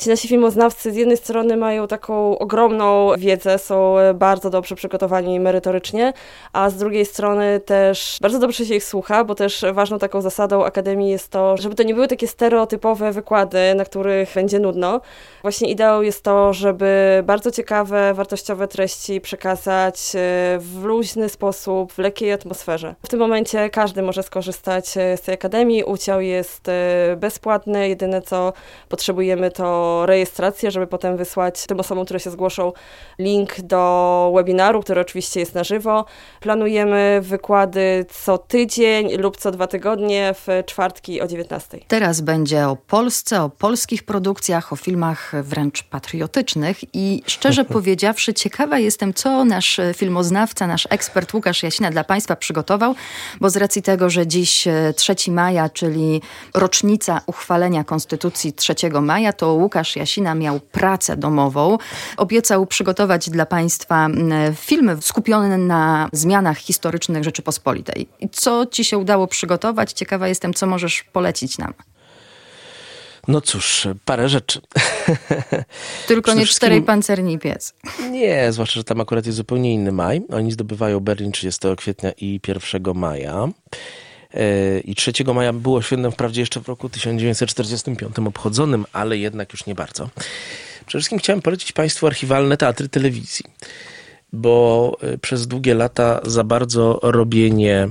Ci 0.00 0.08
nasi 0.08 0.28
filmoznawcy 0.28 0.92
z 0.92 0.96
jednej 0.96 1.16
strony 1.16 1.56
mają 1.56 1.86
taką 1.86 2.38
ogromną 2.38 3.10
wiedzę, 3.18 3.58
są 3.58 3.96
bardzo 4.14 4.33
bardzo 4.34 4.50
dobrze 4.50 4.74
przygotowani 4.74 5.40
merytorycznie, 5.40 6.12
a 6.52 6.70
z 6.70 6.76
drugiej 6.76 7.06
strony 7.06 7.60
też 7.60 8.18
bardzo 8.20 8.38
dobrze 8.38 8.64
się 8.64 8.74
ich 8.74 8.84
słucha, 8.84 9.24
bo 9.24 9.34
też 9.34 9.64
ważną 9.72 9.98
taką 9.98 10.20
zasadą 10.20 10.64
Akademii 10.64 11.10
jest 11.10 11.30
to, 11.30 11.56
żeby 11.56 11.74
to 11.74 11.82
nie 11.82 11.94
były 11.94 12.08
takie 12.08 12.28
stereotypowe 12.28 13.12
wykłady, 13.12 13.74
na 13.74 13.84
których 13.84 14.34
będzie 14.34 14.58
nudno. 14.58 15.00
Właśnie 15.42 15.70
ideą 15.70 16.02
jest 16.02 16.22
to, 16.22 16.52
żeby 16.52 17.22
bardzo 17.26 17.50
ciekawe, 17.50 18.14
wartościowe 18.14 18.68
treści 18.68 19.20
przekazać 19.20 19.96
e, 20.14 20.18
w 20.58 20.84
luźny 20.84 21.28
sposób, 21.28 21.92
w 21.92 21.98
lekkiej 21.98 22.32
atmosferze. 22.32 22.94
W 23.04 23.08
tym 23.08 23.18
momencie 23.18 23.70
każdy 23.70 24.02
może 24.02 24.22
skorzystać 24.22 24.96
e, 24.96 25.16
z 25.16 25.20
tej 25.20 25.34
Akademii. 25.34 25.84
Udział 25.84 26.20
jest 26.20 26.68
e, 26.68 27.16
bezpłatny. 27.16 27.88
Jedyne 27.88 28.22
co 28.22 28.52
potrzebujemy 28.88 29.50
to 29.50 30.02
rejestracja, 30.06 30.70
żeby 30.70 30.86
potem 30.86 31.16
wysłać 31.16 31.66
tym 31.66 31.80
osobom, 31.80 32.04
które 32.04 32.20
się 32.20 32.30
zgłoszą, 32.30 32.72
link 33.18 33.60
do 33.60 34.23
webinaru, 34.32 34.82
który 34.82 35.00
oczywiście 35.00 35.40
jest 35.40 35.54
na 35.54 35.64
żywo. 35.64 36.04
Planujemy 36.40 37.20
wykłady 37.22 38.06
co 38.24 38.38
tydzień 38.38 39.16
lub 39.16 39.36
co 39.36 39.50
dwa 39.50 39.66
tygodnie 39.66 40.34
w 40.34 40.62
czwartki 40.66 41.20
o 41.20 41.26
19. 41.26 41.78
Teraz 41.88 42.20
będzie 42.20 42.68
o 42.68 42.76
Polsce, 42.76 43.42
o 43.42 43.48
polskich 43.48 44.02
produkcjach, 44.02 44.72
o 44.72 44.76
filmach 44.76 45.32
wręcz 45.42 45.82
patriotycznych 45.82 46.78
i 46.94 47.22
szczerze 47.26 47.64
powiedziawszy 47.76 48.34
ciekawa 48.34 48.78
jestem, 48.78 49.14
co 49.14 49.44
nasz 49.44 49.80
filmoznawca, 49.96 50.66
nasz 50.66 50.86
ekspert 50.90 51.34
Łukasz 51.34 51.62
Jasina 51.62 51.90
dla 51.90 52.04
Państwa 52.04 52.36
przygotował, 52.36 52.94
bo 53.40 53.50
z 53.50 53.56
racji 53.56 53.82
tego, 53.82 54.10
że 54.10 54.26
dziś 54.26 54.68
3 54.96 55.12
e, 55.28 55.30
maja, 55.30 55.68
czyli 55.68 56.22
rocznica 56.54 57.20
uchwalenia 57.26 57.84
Konstytucji 57.84 58.52
3 58.52 58.74
maja, 59.00 59.32
to 59.32 59.52
Łukasz 59.52 59.96
Jasina 59.96 60.34
miał 60.34 60.60
pracę 60.60 61.16
domową. 61.16 61.78
Obiecał 62.16 62.66
przygotować 62.66 63.30
dla 63.30 63.46
Państwa 63.46 64.08
filmy 64.56 64.96
skupione 65.00 65.58
na 65.58 66.08
zmianach 66.12 66.58
historycznych 66.58 67.24
Rzeczypospolitej. 67.24 68.08
Co 68.32 68.66
Ci 68.66 68.84
się 68.84 68.98
udało 68.98 69.26
przygotować? 69.26 69.92
Ciekawa 69.92 70.28
jestem, 70.28 70.54
co 70.54 70.66
możesz 70.66 71.02
polecić 71.02 71.58
nam. 71.58 71.74
No 73.28 73.40
cóż, 73.40 73.88
parę 74.04 74.28
rzeczy. 74.28 74.60
Tylko 76.08 76.34
nie 76.34 76.46
czterej 76.46 76.82
pancerni 76.82 77.38
piec. 77.38 77.74
Nie, 78.10 78.52
zwłaszcza, 78.52 78.74
że 78.74 78.84
tam 78.84 79.00
akurat 79.00 79.26
jest 79.26 79.36
zupełnie 79.36 79.74
inny 79.74 79.92
maj. 79.92 80.22
Oni 80.32 80.52
zdobywają 80.52 81.00
Berlin 81.00 81.32
30 81.32 81.60
kwietnia 81.76 82.12
i 82.20 82.40
1 82.48 82.94
maja. 82.94 83.48
E, 84.34 84.80
I 84.80 84.94
3 84.94 85.12
maja 85.34 85.52
było 85.52 85.82
świętem 85.82 86.12
wprawdzie 86.12 86.40
jeszcze 86.40 86.60
w 86.60 86.68
roku 86.68 86.88
1945 86.88 88.18
obchodzonym, 88.18 88.86
ale 88.92 89.18
jednak 89.18 89.52
już 89.52 89.66
nie 89.66 89.74
bardzo. 89.74 90.08
Przede 90.86 91.00
wszystkim 91.00 91.18
chciałem 91.18 91.42
polecić 91.42 91.72
Państwu 91.72 92.06
archiwalne 92.06 92.56
teatry 92.56 92.88
telewizji, 92.88 93.44
bo 94.34 94.96
e, 95.00 95.18
przez 95.18 95.46
długie 95.46 95.74
lata 95.74 96.20
za 96.24 96.44
bardzo 96.44 97.00
robienie 97.02 97.88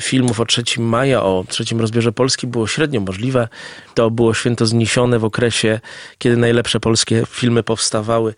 filmów 0.00 0.40
o 0.40 0.46
3 0.46 0.62
maja, 0.78 1.22
o 1.22 1.44
trzecim 1.48 1.80
rozbiorze 1.80 2.12
Polski 2.12 2.46
było 2.46 2.66
średnio 2.66 3.00
możliwe. 3.00 3.48
To 3.94 4.10
było 4.10 4.34
święto 4.34 4.66
zniesione 4.66 5.18
w 5.18 5.24
okresie, 5.24 5.80
kiedy 6.18 6.36
najlepsze 6.36 6.80
polskie 6.80 7.22
filmy 7.28 7.62
powstawały. 7.62 8.34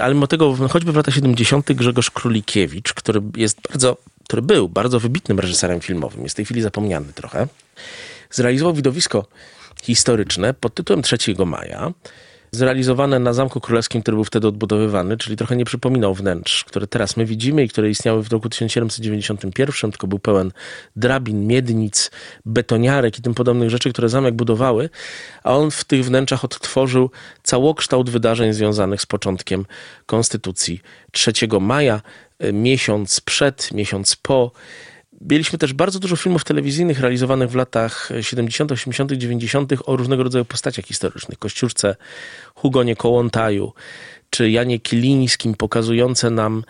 Ale 0.00 0.14
mimo 0.14 0.26
tego, 0.26 0.56
choćby 0.70 0.92
w 0.92 0.96
latach 0.96 1.14
70. 1.14 1.72
Grzegorz 1.72 2.10
Królikiewicz, 2.10 2.92
który 2.94 3.22
jest 3.36 3.58
bardzo, 3.68 3.96
który 4.24 4.42
był 4.42 4.68
bardzo 4.68 5.00
wybitnym 5.00 5.40
reżyserem 5.40 5.80
filmowym, 5.80 6.22
jest 6.22 6.34
w 6.34 6.36
tej 6.36 6.44
chwili 6.44 6.62
zapomniany 6.62 7.12
trochę, 7.12 7.48
zrealizował 8.30 8.74
widowisko 8.74 9.26
historyczne 9.82 10.54
pod 10.54 10.74
tytułem 10.74 11.02
3 11.02 11.16
maja, 11.46 11.92
zrealizowane 12.50 13.18
na 13.18 13.32
Zamku 13.32 13.60
Królewskim, 13.60 14.02
który 14.02 14.14
był 14.14 14.24
wtedy 14.24 14.48
odbudowywany, 14.48 15.16
czyli 15.16 15.36
trochę 15.36 15.56
nie 15.56 15.64
przypominał 15.64 16.14
wnętrz, 16.14 16.64
które 16.64 16.86
teraz 16.86 17.16
my 17.16 17.24
widzimy 17.26 17.64
i 17.64 17.68
które 17.68 17.90
istniały 17.90 18.22
w 18.22 18.32
roku 18.32 18.48
1791, 18.48 19.90
tylko 19.90 20.06
był 20.06 20.18
pełen 20.18 20.52
drabin, 20.96 21.46
miednic, 21.46 22.10
betoniarek 22.46 23.18
i 23.18 23.22
tym 23.22 23.34
podobnych 23.34 23.70
rzeczy, 23.70 23.92
które 23.92 24.08
zamek 24.08 24.34
budowały, 24.34 24.90
a 25.42 25.56
on 25.56 25.70
w 25.70 25.84
tych 25.84 26.04
wnętrzach 26.04 26.44
odtworzył 26.44 27.10
całokształt 27.42 28.10
wydarzeń 28.10 28.52
związanych 28.52 29.00
z 29.00 29.06
początkiem 29.06 29.66
Konstytucji 30.06 30.80
3 31.12 31.32
maja, 31.60 32.00
miesiąc 32.52 33.20
przed, 33.20 33.72
miesiąc 33.72 34.16
po, 34.16 34.50
Mieliśmy 35.20 35.58
też 35.58 35.72
bardzo 35.72 35.98
dużo 35.98 36.16
filmów 36.16 36.44
telewizyjnych 36.44 37.00
realizowanych 37.00 37.50
w 37.50 37.54
latach 37.54 38.08
70., 38.20 38.72
80., 38.72 39.12
90. 39.12 39.72
o 39.86 39.96
różnego 39.96 40.22
rodzaju 40.22 40.44
postaciach 40.44 40.84
historycznych. 40.84 41.38
Kościuszce 41.38 41.96
Hugonie 42.54 42.96
Kołątaju, 42.96 43.72
czy 44.30 44.50
Janie 44.50 44.80
Kilińskim, 44.80 45.54
pokazujące 45.54 46.30
nam 46.30 46.64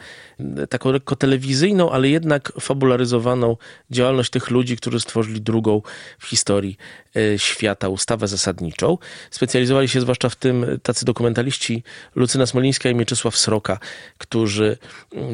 taką 0.68 0.92
lekko 0.92 1.16
telewizyjną, 1.16 1.90
ale 1.90 2.08
jednak 2.08 2.52
fabularyzowaną 2.60 3.56
działalność 3.90 4.30
tych 4.30 4.50
ludzi, 4.50 4.76
którzy 4.76 5.00
stworzyli 5.00 5.40
drugą 5.40 5.82
w 6.18 6.26
historii 6.26 6.76
e, 7.16 7.38
świata 7.38 7.88
ustawę 7.88 8.28
zasadniczą. 8.28 8.98
Specjalizowali 9.30 9.88
się 9.88 10.00
zwłaszcza 10.00 10.28
w 10.28 10.36
tym 10.36 10.66
tacy 10.82 11.04
dokumentaliści 11.04 11.82
Lucyna 12.14 12.46
Smolińska 12.46 12.90
i 12.90 12.94
Mieczysław 12.94 13.36
Sroka, 13.36 13.78
którzy 14.18 14.78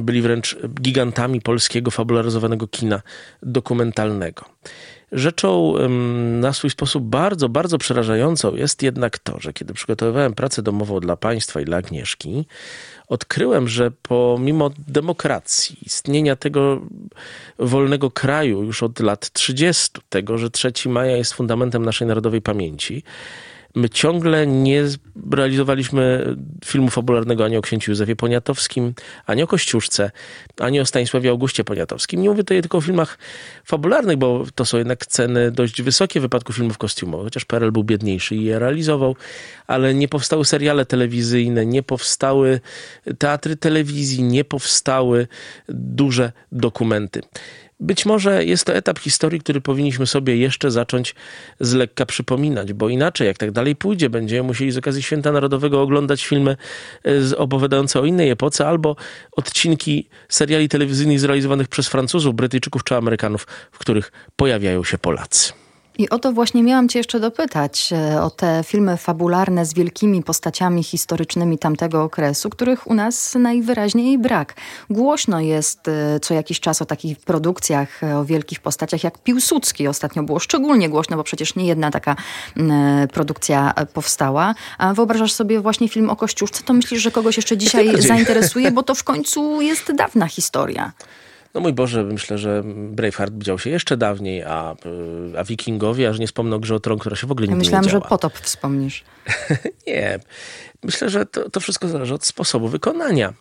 byli 0.00 0.22
wręcz 0.22 0.56
gigantami 0.80 1.40
polskiego 1.40 1.90
fabularyzowanego 1.90 2.68
kina 2.68 3.02
dokumentalnego. 3.42 4.44
Rzeczą 5.16 5.74
na 6.40 6.52
swój 6.52 6.70
sposób 6.70 7.05
bardzo, 7.05 7.48
bardzo 7.48 7.79
przerażającą 7.79 8.57
jest 8.57 8.83
jednak 8.83 9.18
to, 9.18 9.40
że 9.40 9.52
kiedy 9.52 9.74
przygotowywałem 9.74 10.33
pracę 10.33 10.62
domową 10.62 11.00
dla 11.00 11.16
państwa 11.16 11.61
i 11.61 11.64
dla 11.64 11.76
Agnieszki, 11.76 12.46
odkryłem, 13.09 13.68
że 13.68 13.90
pomimo 14.02 14.70
demokracji, 14.88 15.79
istnienia 15.83 16.37
tego 16.37 16.81
wolnego 17.59 18.11
kraju 18.11 18.62
już 18.62 18.83
od 18.83 19.00
lat 19.00 19.31
30, 19.33 19.88
tego, 20.09 20.38
że 20.38 20.50
3 20.50 20.72
maja 20.88 21.16
jest 21.16 21.33
fundamentem 21.33 21.85
naszej 21.85 22.09
narodowej 22.09 22.42
pamięci, 22.42 23.02
my 23.76 23.88
ciągle 23.88 24.46
nie 24.46 24.84
realizowaliśmy 25.32 26.36
filmu 26.64 26.90
fabularnego 26.90 27.44
ani 27.44 27.56
o 27.56 27.62
księciu 27.62 27.90
Józefie 27.90 28.16
Poniatowskim, 28.16 28.94
ani 29.26 29.42
o 29.42 29.46
Kościuszce, 29.46 30.10
ani 30.60 30.80
o 30.80 30.86
Stanisławie 30.86 31.30
Augustie 31.30 31.64
Poniatowskim. 31.64 32.22
Nie 32.22 32.28
mówię 32.28 32.42
tutaj 32.42 32.60
tylko 32.60 32.78
o 32.78 32.80
filmach 32.80 33.18
fabularnych, 33.64 34.16
bo 34.16 34.44
to 34.54 34.64
są 34.64 34.78
jednak 34.78 35.06
ceny 35.06 35.50
dość 35.50 35.82
wysokie 35.82 36.20
w 36.20 36.22
wypadku 36.22 36.52
filmów 36.52 36.78
kostiumowych, 36.78 37.24
chociaż 37.24 37.44
PRL 37.44 37.72
był 37.72 37.84
biedniejszy 37.84 38.36
i 38.36 38.44
je 38.44 38.58
realizował, 38.58 39.16
ale 39.66 39.94
nie 39.94 40.08
powstały 40.08 40.44
seriale 40.44 40.86
telewizyjne, 40.86 41.66
nie 41.66 41.82
powstały 41.82 42.60
teatry 43.18 43.56
telewizji, 43.56 44.22
nie 44.22 44.44
powstały 44.44 45.28
duże 45.68 46.32
dokumenty. 46.52 47.22
Być 47.80 48.06
może 48.06 48.44
jest 48.44 48.64
to 48.64 48.74
etap 48.74 48.98
historii, 48.98 49.40
który 49.40 49.60
powinniśmy 49.60 50.06
sobie 50.06 50.36
jeszcze 50.36 50.70
zacząć 50.70 51.14
z 51.60 51.74
lekka 51.74 52.06
przypominać, 52.06 52.72
bo 52.72 52.88
inaczej, 52.88 53.26
jak 53.26 53.38
tak 53.38 53.50
dalej 53.50 53.76
pójdzie, 53.76 54.10
będziemy 54.10 54.42
musieli 54.42 54.70
z 54.70 54.78
okazji 54.78 55.02
Święta 55.02 55.32
Narodowego 55.32 55.82
oglądać 55.82 56.26
filmy 56.26 56.56
e, 57.32 57.36
opowiadające 57.36 58.00
o 58.00 58.04
innej 58.04 58.30
epoce 58.30 58.68
albo 58.68 58.96
odcinki 59.32 60.08
seriali 60.28 60.68
telewizyjnych 60.68 61.20
zrealizowanych 61.20 61.68
przez 61.68 61.88
Francuzów, 61.88 62.34
Brytyjczyków 62.34 62.84
czy 62.84 62.96
Amerykanów, 62.96 63.46
w 63.72 63.78
których 63.78 64.12
pojawiają 64.36 64.84
się 64.84 64.98
Polacy. 64.98 65.65
I 65.98 66.11
o 66.11 66.18
to 66.18 66.32
właśnie 66.32 66.62
miałam 66.62 66.88
cię 66.88 66.98
jeszcze 66.98 67.20
dopytać, 67.20 67.92
e, 67.92 68.22
o 68.22 68.30
te 68.30 68.62
filmy 68.64 68.96
fabularne 68.96 69.66
z 69.66 69.74
wielkimi 69.74 70.22
postaciami 70.22 70.82
historycznymi 70.82 71.59
tamtego 71.59 72.02
okresu, 72.02 72.50
których 72.50 72.87
u 72.87 72.94
nas 72.94 73.35
najwyraźniej 73.35 74.18
brak. 74.18 74.54
Głośno 74.90 75.40
jest 75.40 75.88
e, 75.88 76.20
co 76.20 76.35
jakiś 76.35 76.61
czas 76.61 76.82
o 76.82 76.87
takich 76.87 77.18
produkcjach, 77.18 78.02
e, 78.02 78.18
o 78.18 78.24
wielkich 78.24 78.61
postaciach 78.61 79.04
jak 79.04 79.18
Piłsudski. 79.18 79.88
Ostatnio 79.88 80.22
było 80.22 80.38
szczególnie 80.38 80.88
głośno, 80.88 81.16
bo 81.16 81.24
przecież 81.24 81.54
nie 81.54 81.66
jedna 81.66 81.90
taka 81.90 82.16
produkcja 83.12 83.74
powstała. 83.92 84.54
A 84.78 84.94
wyobrażasz 84.94 85.32
sobie 85.32 85.61
właśnie 85.61 85.88
film 85.88 86.11
o 86.11 86.16
Kościuszce, 86.16 86.62
to 86.62 86.72
myślisz, 86.72 87.02
że 87.02 87.11
kogoś 87.11 87.37
jeszcze 87.37 87.56
dzisiaj 87.56 88.02
zainteresuje, 88.02 88.70
bo 88.70 88.82
to 88.82 88.94
w 88.94 89.04
końcu 89.04 89.61
jest 89.61 89.92
dawna 89.92 90.26
historia. 90.26 90.92
No 91.54 91.61
mój 91.61 91.72
Boże, 91.72 92.04
myślę, 92.04 92.38
że 92.38 92.62
Braveheart 92.66 93.35
dział 93.38 93.59
się 93.59 93.70
jeszcze 93.70 93.96
dawniej, 93.96 94.42
a, 94.42 94.76
a 95.38 95.44
wikingowie, 95.44 96.09
aż 96.09 96.18
nie 96.18 96.26
wspomnę 96.26 96.56
o 96.56 96.59
grze 96.59 96.74
o 96.74 96.80
tron, 96.80 96.98
która 96.98 97.16
się 97.16 97.26
w 97.26 97.32
ogóle 97.32 97.46
ja 97.46 97.56
myślałam, 97.56 97.85
nie 97.85 97.90
działa. 97.90 98.04
że 98.04 98.09
potop 98.09 98.38
wspomnisz. 98.38 99.04
nie. 99.87 100.18
Myślę, 100.82 101.11
że 101.11 101.26
to, 101.26 101.50
to 101.50 101.61
wszystko 101.61 101.88
zależy 101.88 102.14
od 102.14 102.26
sposobu 102.26 102.68
wykonania. 102.68 103.35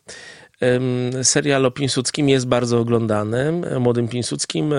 Serial 1.24 1.66
o 1.66 1.72
Piłsudskim 1.72 2.30
jest 2.30 2.48
bardzo 2.48 2.80
oglądany. 2.80 3.52
Młodym 3.80 4.08
Piłsudskim 4.08 4.74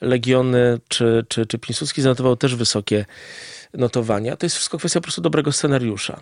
Legiony 0.00 0.80
czy, 0.88 1.24
czy, 1.28 1.46
czy 1.46 1.58
Piłsudski 1.58 2.02
zanotował 2.02 2.36
też 2.36 2.56
wysokie 2.56 3.04
notowania. 3.74 4.36
To 4.36 4.46
jest 4.46 4.56
wszystko 4.56 4.78
kwestia 4.78 5.00
po 5.00 5.02
prostu 5.02 5.20
dobrego 5.20 5.52
scenariusza. 5.52 6.20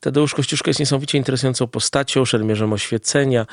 Tadeusz 0.00 0.34
Kościuszko 0.34 0.70
jest 0.70 0.80
niesamowicie 0.80 1.18
interesującą 1.18 1.66
postacią, 1.66 2.24
szermierzem 2.24 2.72
oświecenia, 2.72 3.46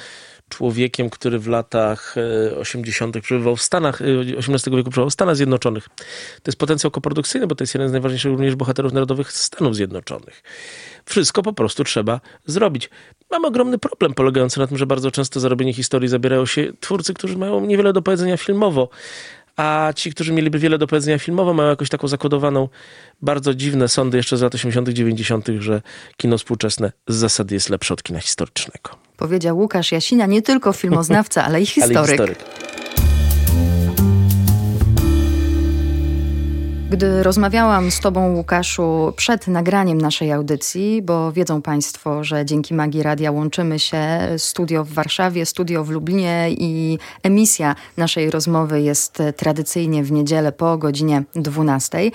człowiekiem, 0.50 1.10
który 1.10 1.40
w 1.40 1.48
latach 1.48 2.16
80. 2.60 3.16
E, 3.16 3.22
przebywał 3.22 3.56
w 3.56 3.62
Stanach, 3.62 4.02
XVIII 4.38 4.74
e, 4.74 4.78
wieku 4.78 4.90
przebywał 4.90 5.10
w 5.10 5.14
Stanach 5.14 5.36
Zjednoczonych. 5.36 5.90
To 6.44 6.44
jest 6.46 6.60
potencjał 6.60 6.92
koprodukcyjny, 6.92 7.48
bo 7.48 7.56
to 7.56 7.64
jest 7.64 7.74
jeden 7.74 7.90
z 7.90 7.92
najważniejszych 7.92 8.32
również 8.32 8.56
bohaterów 8.56 8.94
narodowych 8.94 9.32
Stanów 9.32 9.76
Zjednoczonych. 9.76 10.44
Wszystko 11.06 11.44
po 11.44 11.54
prostu 11.54 11.84
trzeba 11.84 12.22
zrobić. 12.46 12.90
Mamy 13.32 13.48
ogromny 13.48 13.78
problem 13.78 14.14
polegający 14.14 14.60
na 14.60 14.68
tym, 14.68 14.78
że 14.78 14.86
bardzo 14.86 15.12
często 15.12 15.40
za 15.40 15.50
robienie 15.50 15.74
historii 15.74 16.10
zabierają 16.10 16.46
się 16.46 16.74
twórcy, 16.80 17.14
którzy 17.14 17.38
mają 17.38 17.66
niewiele 17.66 17.94
do 17.94 18.02
powiedzenia 18.02 18.38
filmowo, 18.38 18.90
a 19.60 19.94
ci, 19.96 20.12
którzy 20.12 20.34
mieliby 20.34 20.60
wiele 20.60 20.78
do 20.78 20.88
powiedzenia 20.88 21.20
filmowo, 21.20 21.54
mają 21.54 21.70
jakąś 21.70 21.90
taką 21.90 22.08
zakodowaną, 22.08 22.70
bardzo 23.22 23.54
dziwne 23.54 23.88
sądy 23.88 24.18
jeszcze 24.18 24.38
z 24.38 24.42
lat 24.42 24.56
80., 24.56 24.90
90., 24.90 25.48
że 25.60 25.82
kino 26.18 26.38
współczesne 26.38 26.92
z 27.08 27.16
zasady 27.16 27.56
jest 27.56 27.70
lepsze 27.70 27.94
od 27.94 28.04
kina 28.04 28.20
historycznego. 28.20 29.09
Powiedział 29.20 29.58
Łukasz 29.58 29.92
Jasina, 29.92 30.26
nie 30.26 30.42
tylko 30.42 30.74
filmoznawca, 30.74 31.44
ale 31.44 31.62
i 31.62 31.66
historyk. 31.76 31.98
ale 31.98 32.06
i 32.06 32.10
historyk. 32.10 32.38
Gdy 36.90 37.24
rozmawiałam 37.24 37.92
z 37.92 38.00
Tobą, 38.00 38.36
Łukaszu, 38.36 39.14
przed 39.16 39.48
nagraniem 39.48 40.02
naszej 40.02 40.32
audycji, 40.32 41.02
bo 41.02 41.32
wiedzą 41.32 41.62
Państwo, 41.62 42.24
że 42.24 42.46
dzięki 42.46 42.74
magii 42.74 43.04
radia 43.04 43.32
łączymy 43.32 43.80
się, 43.80 44.00
studio 44.38 44.84
w 44.84 44.94
Warszawie, 44.94 45.46
studio 45.46 45.84
w 45.84 45.90
Lublinie 45.90 46.48
i 46.50 47.00
emisja 47.24 47.76
naszej 47.98 48.32
rozmowy 48.32 48.82
jest 48.82 49.24
tradycyjnie 49.38 50.04
w 50.04 50.12
niedzielę 50.12 50.52
po 50.52 50.78
godzinie 50.78 51.24
12, 51.36 52.12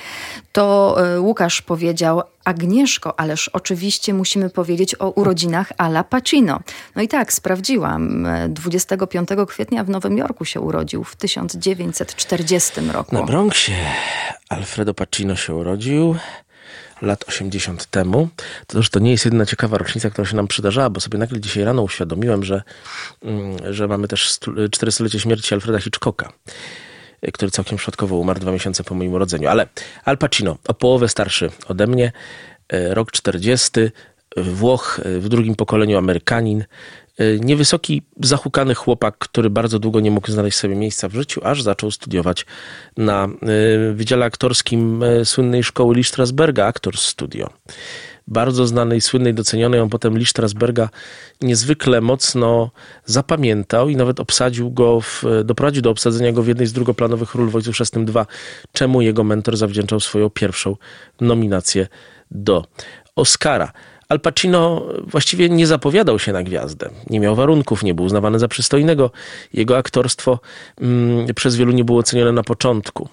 to 0.52 0.96
e, 1.14 1.20
Łukasz 1.20 1.62
powiedział, 1.62 2.22
Agnieszko, 2.44 3.20
ależ 3.20 3.48
oczywiście 3.48 4.14
musimy 4.14 4.50
powiedzieć 4.50 4.94
o 4.98 5.10
urodzinach 5.10 5.72
Ala 5.78 6.04
Pacino. 6.04 6.60
No 6.96 7.02
i 7.02 7.08
tak, 7.08 7.32
sprawdziłam. 7.32 8.26
25 8.48 9.28
kwietnia 9.48 9.84
w 9.84 9.88
Nowym 9.88 10.18
Jorku 10.18 10.44
się 10.44 10.60
urodził 10.60 11.04
w 11.04 11.16
1940 11.16 12.80
roku. 12.92 13.14
Na 13.14 13.22
Bronxie 13.22 13.76
Alfredo 14.48 14.94
Pacino 14.94 15.36
się 15.36 15.54
urodził 15.54 16.16
lat 17.02 17.24
80 17.28 17.86
temu. 17.86 18.28
To 18.66 18.78
też 18.78 18.90
to 18.90 18.98
nie 19.00 19.10
jest 19.10 19.24
jedyna 19.24 19.46
ciekawa 19.46 19.78
rocznica, 19.78 20.10
która 20.10 20.26
się 20.26 20.36
nam 20.36 20.46
przydarzała, 20.46 20.90
bo 20.90 21.00
sobie 21.00 21.18
nagle 21.18 21.40
dzisiaj 21.40 21.64
rano 21.64 21.82
uświadomiłem, 21.82 22.44
że, 22.44 22.62
mm, 23.22 23.74
że 23.74 23.88
mamy 23.88 24.08
też 24.08 24.38
400-lecie 24.70 25.20
śmierci 25.20 25.54
Alfreda 25.54 25.78
Hitchcocka 25.78 26.32
który 27.32 27.50
całkiem 27.50 27.78
przypadkowo 27.78 28.16
umarł 28.16 28.40
dwa 28.40 28.52
miesiące 28.52 28.84
po 28.84 28.94
moim 28.94 29.12
urodzeniu. 29.12 29.48
Ale 29.48 29.66
Al 30.04 30.18
Pacino, 30.18 30.56
o 30.68 30.74
połowę 30.74 31.08
starszy 31.08 31.50
ode 31.68 31.86
mnie, 31.86 32.12
e, 32.68 32.94
rok 32.94 33.12
40, 33.12 33.70
Włoch 34.36 35.00
e, 35.04 35.18
w 35.18 35.28
drugim 35.28 35.54
pokoleniu 35.54 35.98
Amerykanin, 35.98 36.64
e, 37.18 37.38
niewysoki, 37.38 38.02
zahukany 38.20 38.74
chłopak, 38.74 39.18
który 39.18 39.50
bardzo 39.50 39.78
długo 39.78 40.00
nie 40.00 40.10
mógł 40.10 40.30
znaleźć 40.30 40.58
sobie 40.58 40.74
miejsca 40.74 41.08
w 41.08 41.14
życiu, 41.14 41.40
aż 41.44 41.62
zaczął 41.62 41.90
studiować 41.90 42.46
na 42.96 43.28
Wydziale 43.94 44.26
Aktorskim 44.26 45.04
słynnej 45.24 45.64
szkoły 45.64 45.94
Lee 45.94 46.04
Strasberga, 46.04 46.66
Actors 46.66 47.02
Studio 47.02 47.50
bardzo 48.26 48.66
znanej, 48.66 49.00
słynnej, 49.00 49.34
docenionej. 49.34 49.80
On 49.80 49.88
potem 49.88 50.18
Lee 50.18 50.26
Strasberga 50.26 50.88
niezwykle 51.42 52.00
mocno 52.00 52.70
zapamiętał 53.04 53.88
i 53.88 53.96
nawet 53.96 54.20
obsadził 54.20 54.70
go, 54.70 55.00
w, 55.00 55.24
doprowadził 55.44 55.82
do 55.82 55.90
obsadzenia 55.90 56.32
go 56.32 56.42
w 56.42 56.48
jednej 56.48 56.66
z 56.66 56.72
drugoplanowych 56.72 57.34
ról 57.34 57.50
w 57.50 57.56
Ojcu 57.56 57.72
Chrzestnym 57.72 58.04
2, 58.04 58.26
czemu 58.72 59.02
jego 59.02 59.24
mentor 59.24 59.56
zawdzięczał 59.56 60.00
swoją 60.00 60.30
pierwszą 60.30 60.76
nominację 61.20 61.86
do 62.30 62.64
Oscara. 63.16 63.72
Al 64.14 64.20
Pacino 64.20 64.86
właściwie 65.06 65.48
nie 65.48 65.66
zapowiadał 65.66 66.18
się 66.18 66.32
na 66.32 66.42
gwiazdę. 66.42 66.90
Nie 67.10 67.20
miał 67.20 67.34
warunków, 67.34 67.82
nie 67.82 67.94
był 67.94 68.04
uznawany 68.04 68.38
za 68.38 68.48
przystojnego. 68.48 69.10
Jego 69.52 69.76
aktorstwo 69.76 70.38
mm, 70.80 71.34
przez 71.34 71.56
wielu 71.56 71.72
nie 71.72 71.84
było 71.84 71.98
ocenione 71.98 72.32
na 72.32 72.42
początku. 72.42 73.08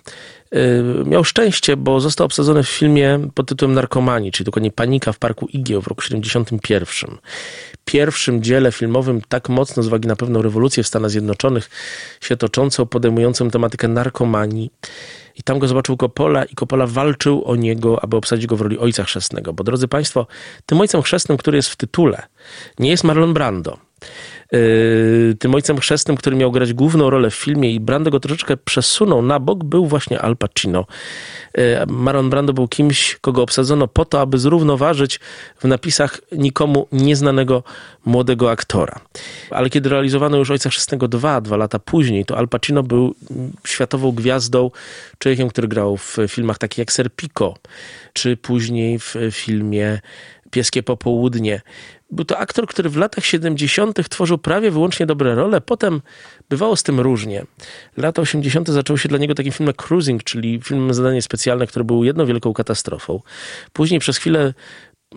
Y, 0.56 0.84
miał 1.06 1.24
szczęście, 1.24 1.78
bo 1.78 2.00
został 2.00 2.26
obsadzony 2.26 2.64
w 2.64 2.70
filmie 2.70 3.20
pod 3.34 3.48
tytułem 3.48 3.74
Narkomani, 3.74 4.32
czyli 4.32 4.46
dokładnie 4.46 4.72
Panika 4.72 5.12
w 5.12 5.20
Parku 5.20 5.46
Igieł 5.46 5.82
w 5.82 5.88
roku 5.88 6.02
71. 6.02 7.18
Pierwszym 7.86 8.44
dziele 8.44 8.72
filmowym 8.72 9.22
tak 9.30 9.50
mocno 9.50 9.84
z 9.84 9.88
uwagi 9.88 10.08
na 10.08 10.16
pewną 10.16 10.42
rewolucję 10.42 10.84
w 10.84 10.88
Stanach 10.88 11.12
Zjednoczonych 11.12 11.70
się 12.22 12.38
toczącą, 12.38 12.86
podejmującą 12.86 13.52
tematykę 13.52 13.88
narkomanii. 13.88 14.72
I 15.36 15.44
tam 15.44 15.60
go 15.60 15.68
zobaczył 15.68 15.98
Coppola 15.98 16.44
i 16.44 16.56
Coppola 16.56 16.88
walczył 16.88 17.44
o 17.46 17.56
niego, 17.56 18.04
aby 18.04 18.18
obsadzić 18.18 18.48
go 18.48 18.56
w 18.56 18.62
roli 18.62 18.80
ojca 18.80 19.04
chrzestnego. 19.04 19.54
Bo 19.54 19.64
drodzy 19.64 19.88
Państwo, 19.88 20.28
tym 20.66 20.82
ojcem 20.82 21.02
chrzestnym, 21.02 21.38
który 21.38 21.58
jest 21.58 21.70
w 21.70 21.76
tytule, 21.76 22.24
nie 22.80 22.90
jest 22.90 23.04
Marlon 23.04 23.34
Brando. 23.34 23.91
Yy, 24.52 25.36
tym 25.40 25.56
ojcem 25.56 25.78
chrzestnym, 25.78 26.18
który 26.18 26.36
miał 26.36 26.52
grać 26.52 26.74
główną 26.74 27.10
rolę 27.10 27.30
w 27.30 27.36
filmie 27.36 27.72
i 27.74 27.80
Brando 27.80 28.12
go 28.12 28.20
troszeczkę 28.20 28.58
przesunął 28.58 29.22
na 29.22 29.40
bok, 29.40 29.64
był 29.64 29.86
właśnie 29.86 30.22
Al 30.22 30.38
Pacino. 30.38 30.86
Yy, 31.58 31.64
Marlon 31.88 32.30
Brando 32.30 32.54
był 32.54 32.68
kimś, 32.68 33.18
kogo 33.22 33.42
obsadzono 33.42 33.88
po 33.88 34.06
to, 34.06 34.22
aby 34.22 34.40
zrównoważyć 34.40 35.20
w 35.60 35.66
napisach 35.66 36.22
nikomu 36.32 36.88
nieznanego 36.92 37.64
młodego 38.06 38.52
aktora. 38.52 39.00
Ale 39.50 39.70
kiedy 39.70 39.90
realizowano 39.90 40.38
już 40.38 40.52
Ojca 40.52 40.70
Chrzestnego 40.70 41.08
2, 41.08 41.42
dwa 41.42 41.58
lata 41.58 41.80
później, 41.80 42.26
to 42.26 42.38
Al 42.38 42.48
Pacino 42.48 42.84
był 42.84 43.16
światową 43.68 44.12
gwiazdą, 44.12 44.72
człowiekiem, 45.18 45.50
który 45.50 45.68
grał 45.68 45.98
w 45.98 46.18
filmach 46.28 46.58
takich 46.58 46.78
jak 46.78 46.92
Serpico, 46.92 47.56
czy 48.14 48.38
później 48.38 49.00
w 49.00 49.16
filmie 49.32 50.00
Pieskie 50.52 50.84
Popołudnie. 50.84 51.62
Był 52.12 52.26
to 52.26 52.38
aktor, 52.38 52.68
który 52.68 52.90
w 52.90 52.98
latach 52.98 53.26
70. 53.26 54.10
tworzył 54.10 54.38
prawie 54.38 54.72
wyłącznie 54.72 55.06
dobre 55.06 55.36
role, 55.36 55.62
potem 55.62 56.02
bywało 56.50 56.76
z 56.76 56.84
tym 56.84 57.00
różnie. 57.00 57.46
Lata 57.98 58.22
80. 58.22 58.70
zaczęło 58.70 58.98
się 58.98 59.10
dla 59.10 59.18
niego 59.18 59.36
takim 59.36 59.52
filmem 59.52 59.76
Cruising, 59.76 60.24
czyli 60.24 60.62
filmem 60.64 60.94
zadanie 60.94 61.22
specjalne, 61.22 61.68
który 61.68 61.86
był 61.86 62.04
jedną 62.04 62.26
wielką 62.26 62.54
katastrofą. 62.54 63.22
Później 63.74 64.00
przez 64.00 64.18
chwilę 64.18 64.54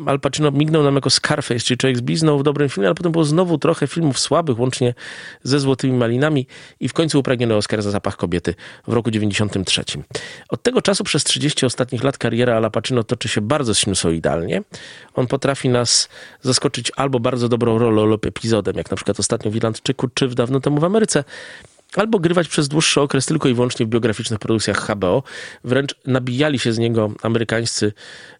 Al 0.06 0.20
Pacino 0.20 0.50
mignął 0.50 0.82
nam 0.82 0.94
jako 0.94 1.10
Scarface, 1.10 1.60
czyli 1.60 1.78
człowiek 1.78 1.96
z 1.96 2.00
blizną 2.00 2.38
w 2.38 2.42
dobrym 2.42 2.68
filmie, 2.68 2.88
ale 2.88 2.94
potem 2.94 3.12
było 3.12 3.24
znowu 3.24 3.58
trochę 3.58 3.86
filmów 3.86 4.18
słabych, 4.18 4.58
łącznie 4.58 4.94
ze 5.42 5.60
Złotymi 5.60 5.92
Malinami 5.98 6.46
i 6.80 6.88
w 6.88 6.92
końcu 6.92 7.20
upragniony 7.20 7.54
Oscar 7.54 7.82
za 7.82 7.90
Zapach 7.90 8.16
Kobiety 8.16 8.54
w 8.88 8.92
roku 8.92 9.10
93. 9.10 9.84
Od 10.48 10.62
tego 10.62 10.82
czasu 10.82 11.04
przez 11.04 11.24
30 11.24 11.66
ostatnich 11.66 12.04
lat 12.04 12.18
kariera 12.18 12.56
Al 12.56 12.70
Pacino 12.70 13.04
toczy 13.04 13.28
się 13.28 13.40
bardzo 13.40 13.74
sinusoidalnie. 13.74 14.62
On 15.14 15.26
potrafi 15.26 15.68
nas 15.68 16.08
zaskoczyć 16.42 16.92
albo 16.96 17.20
bardzo 17.20 17.48
dobrą 17.48 17.78
rolą 17.78 18.04
lub 18.04 18.26
epizodem, 18.26 18.76
jak 18.76 18.90
na 18.90 18.96
przykład 18.96 19.20
ostatnio 19.20 19.50
w 19.50 19.56
Irlandczyku, 19.56 20.08
czy 20.14 20.28
w 20.28 20.34
dawno 20.34 20.60
temu 20.60 20.80
w 20.80 20.84
Ameryce, 20.84 21.24
albo 21.96 22.18
grywać 22.18 22.48
przez 22.48 22.68
dłuższy 22.68 23.00
okres 23.00 23.26
tylko 23.26 23.48
i 23.48 23.54
wyłącznie 23.54 23.86
w 23.86 23.88
biograficznych 23.88 24.38
produkcjach 24.38 24.90
HBO. 24.90 25.22
Wręcz 25.64 25.94
nabijali 26.06 26.58
się 26.58 26.72
z 26.72 26.78
niego 26.78 27.12
amerykańscy 27.22 27.92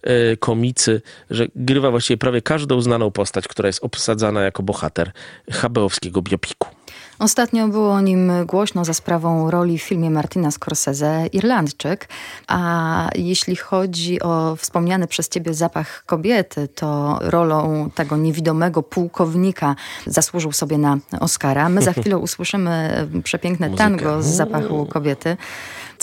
e, 0.02 0.36
komicy, 0.36 1.02
że 1.30 1.46
grywa 1.56 1.90
właściwie 1.90 2.18
prawie 2.18 2.42
każdą 2.42 2.80
znaną 2.80 3.10
postać, 3.10 3.48
która 3.48 3.66
jest 3.66 3.84
obsadzana 3.84 4.42
jako 4.42 4.62
bohater 4.62 5.12
HBO-wskiego 5.50 6.22
biopiku. 6.22 6.73
Ostatnio 7.18 7.68
było 7.68 7.92
o 7.92 8.00
nim 8.00 8.32
głośno 8.46 8.84
za 8.84 8.94
sprawą 8.94 9.50
roli 9.50 9.78
w 9.78 9.82
filmie 9.82 10.10
Martina 10.10 10.50
Scorsese 10.50 11.26
Irlandczyk, 11.32 12.08
a 12.46 13.08
jeśli 13.14 13.56
chodzi 13.56 14.22
o 14.22 14.56
wspomniany 14.56 15.06
przez 15.06 15.28
ciebie 15.28 15.54
zapach 15.54 16.04
kobiety, 16.06 16.68
to 16.68 17.18
rolą 17.20 17.90
tego 17.94 18.16
niewidomego 18.16 18.82
pułkownika 18.82 19.76
zasłużył 20.06 20.52
sobie 20.52 20.78
na 20.78 20.98
Oscara. 21.20 21.68
My 21.68 21.82
za 21.82 21.92
chwilę 22.02 22.18
usłyszymy 22.18 23.06
przepiękne 23.24 23.70
tango 23.70 24.22
z 24.22 24.26
zapachu 24.26 24.86
kobiety. 24.86 25.36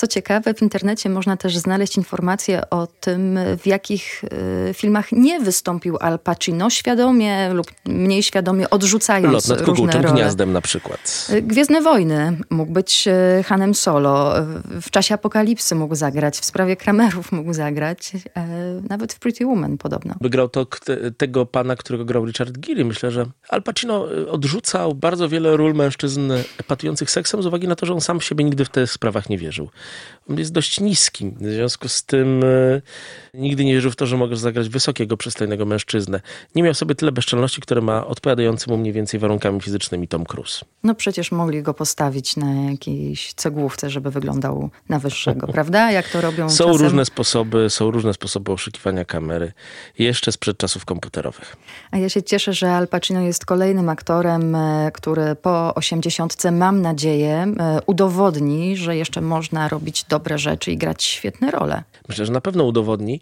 Co 0.02 0.08
ciekawe, 0.08 0.54
w 0.54 0.62
internecie 0.62 1.10
można 1.10 1.38
też 1.38 1.58
znaleźć 1.58 1.98
informacje 1.98 2.70
o 2.70 2.88
tym, 2.88 3.40
w 3.58 3.68
jakich 3.68 4.24
y, 4.70 4.74
filmach 4.74 5.12
nie 5.12 5.40
wystąpił 5.40 5.98
Al 6.00 6.20
Pacino, 6.20 6.70
świadomie 6.70 7.50
lub 7.54 7.68
mniej 7.86 8.24
świadomie 8.24 8.70
odrzucając 8.70 9.34
Lot 9.34 9.60
nad 9.60 9.68
różne 9.68 9.92
role. 9.92 10.14
gniazdem 10.14 10.54
na 10.54 10.62
przykład. 10.62 11.28
Y, 11.34 11.42
Gwiezdne 11.42 11.82
Wojny 11.82 12.38
mógł 12.50 12.72
być 12.72 13.08
y, 13.40 13.44
Hanem 13.44 13.76
Solo. 13.76 14.34
W 14.82 14.90
czasie 14.90 15.16
Apokalipsy 15.16 15.76
mógł 15.76 15.96
zagrać, 15.96 16.40
w 16.40 16.46
sprawie 16.46 16.76
Kramerów 16.76 17.32
mógł 17.32 17.54
zagrać, 17.54 18.12
nawet 18.90 19.14
w 19.14 19.20
Pretty 19.20 19.46
Woman 19.46 19.78
podobno. 19.78 20.16
Wygrał 20.22 20.50
to 20.50 20.68
tego 21.18 21.46
pana, 21.46 21.76
którego 21.76 22.06
grał 22.06 22.26
Richard 22.26 22.58
Gere. 22.58 22.84
Myślę, 22.84 23.12
że 23.12 23.26
Al 23.50 23.64
Pacino 23.64 24.06
odrzucał 24.32 24.96
bardzo 24.96 25.30
wiele 25.30 25.58
ról 25.58 25.74
mężczyzn 25.74 26.32
epatujących 26.58 27.12
seksem 27.12 27.44
z 27.44 27.46
uwagi 27.46 27.68
na 27.68 27.76
to, 27.76 27.86
że 27.86 27.94
on 27.94 28.02
sam 28.02 28.22
siebie 28.22 28.44
nigdy 28.44 28.66
w 28.66 28.70
tych 28.70 28.92
sprawach 28.92 29.30
nie 29.30 29.38
wierzył. 29.38 29.70
On 30.30 30.38
jest 30.38 30.52
dość 30.52 30.80
niski. 30.80 31.32
W 31.42 31.46
związku 31.46 31.88
z 31.88 32.04
tym 32.04 32.44
e, 32.44 32.82
nigdy 33.34 33.66
nie 33.66 33.74
wierzył 33.74 33.92
w 33.92 33.96
to, 33.96 34.06
że 34.06 34.18
mogę 34.18 34.36
zagrać 34.36 34.70
wysokiego, 34.70 35.18
przystojnego 35.18 35.66
mężczyznę. 35.66 36.22
Nie 36.56 36.64
miał 36.64 36.74
sobie 36.74 36.96
tyle 36.96 37.12
bezczelności, 37.12 37.62
które 37.62 37.82
ma 37.82 38.08
odpowiadający 38.08 38.70
mu 38.70 38.78
mniej 38.78 38.94
więcej 38.94 39.20
warunkami 39.20 39.62
fizycznymi 39.62 40.08
Tom 40.08 40.26
Cruise. 40.26 40.66
No 40.84 40.96
przecież 40.96 41.32
mogli 41.32 41.64
go 41.64 41.74
postawić 41.74 42.36
na 42.36 42.72
jakiejś 42.72 43.34
cegłówce, 43.34 43.90
żeby 43.90 44.12
wyglądał 44.12 44.70
na 44.90 45.00
wyższego, 45.00 45.48
prawda? 45.58 45.92
Jak 45.92 46.10
to 46.10 46.22
robią 46.22 46.50
Są 46.50 46.66
czasem... 46.66 46.82
różne 46.82 47.06
sposoby, 47.06 47.70
są 47.70 47.92
różne 47.92 48.14
sposoby 48.14 48.52
oszukiwania 48.52 49.06
kamery. 49.06 49.52
Jeszcze 50.00 50.32
sprzed 50.32 50.58
czasów 50.58 50.86
komputerowych. 50.86 51.56
A 51.92 51.98
ja 51.98 52.10
się 52.10 52.24
cieszę, 52.24 52.54
że 52.54 52.72
Al 52.72 52.88
Pacino 52.88 53.22
jest 53.22 53.46
kolejnym 53.46 53.90
aktorem, 53.90 54.56
e, 54.56 54.92
który 54.94 55.36
po 55.36 55.76
osiemdziesiątce, 55.76 56.52
mam 56.52 56.82
nadzieję, 56.82 57.54
e, 57.60 57.80
udowodni, 57.86 58.78
że 58.78 58.98
jeszcze 58.98 59.22
można 59.22 59.68
robić 59.68 59.81
dobre 60.10 60.38
rzeczy 60.38 60.72
i 60.72 60.78
grać 60.78 61.04
świetne 61.04 61.52
role. 61.52 61.84
Myślę, 62.10 62.26
że 62.26 62.32
na 62.32 62.42
pewno 62.42 62.64
udowodni. 62.64 63.22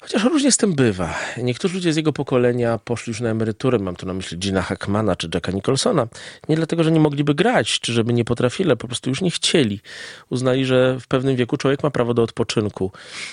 Chociaż 0.00 0.24
różnie 0.24 0.52
z 0.52 0.56
tym 0.56 0.74
bywa. 0.74 1.14
Niektórzy 1.42 1.74
ludzie 1.74 1.92
z 1.92 1.96
jego 1.96 2.12
pokolenia 2.12 2.78
poszli 2.78 3.10
już 3.10 3.20
na 3.20 3.28
emeryturę, 3.28 3.78
mam 3.78 3.96
tu 3.96 4.06
na 4.06 4.14
myśli 4.14 4.38
Gina 4.38 4.62
Hackmana 4.62 5.16
czy 5.16 5.28
Jacka 5.34 5.52
Nicholsona, 5.52 6.06
nie 6.48 6.56
dlatego, 6.56 6.84
że 6.84 6.92
nie 6.92 7.00
mogliby 7.00 7.34
grać, 7.34 7.80
czy 7.80 7.92
żeby 7.92 8.12
nie 8.12 8.24
potrafili, 8.24 8.76
po 8.76 8.86
prostu 8.86 9.10
już 9.10 9.20
nie 9.20 9.30
chcieli. 9.30 9.80
Uznali, 10.30 10.64
że 10.64 11.00
w 11.00 11.06
pewnym 11.06 11.36
wieku 11.36 11.56
człowiek 11.56 11.82
ma 11.82 11.90
prawo 11.90 12.14
do 12.14 12.22
odpoczynku. 12.22 12.92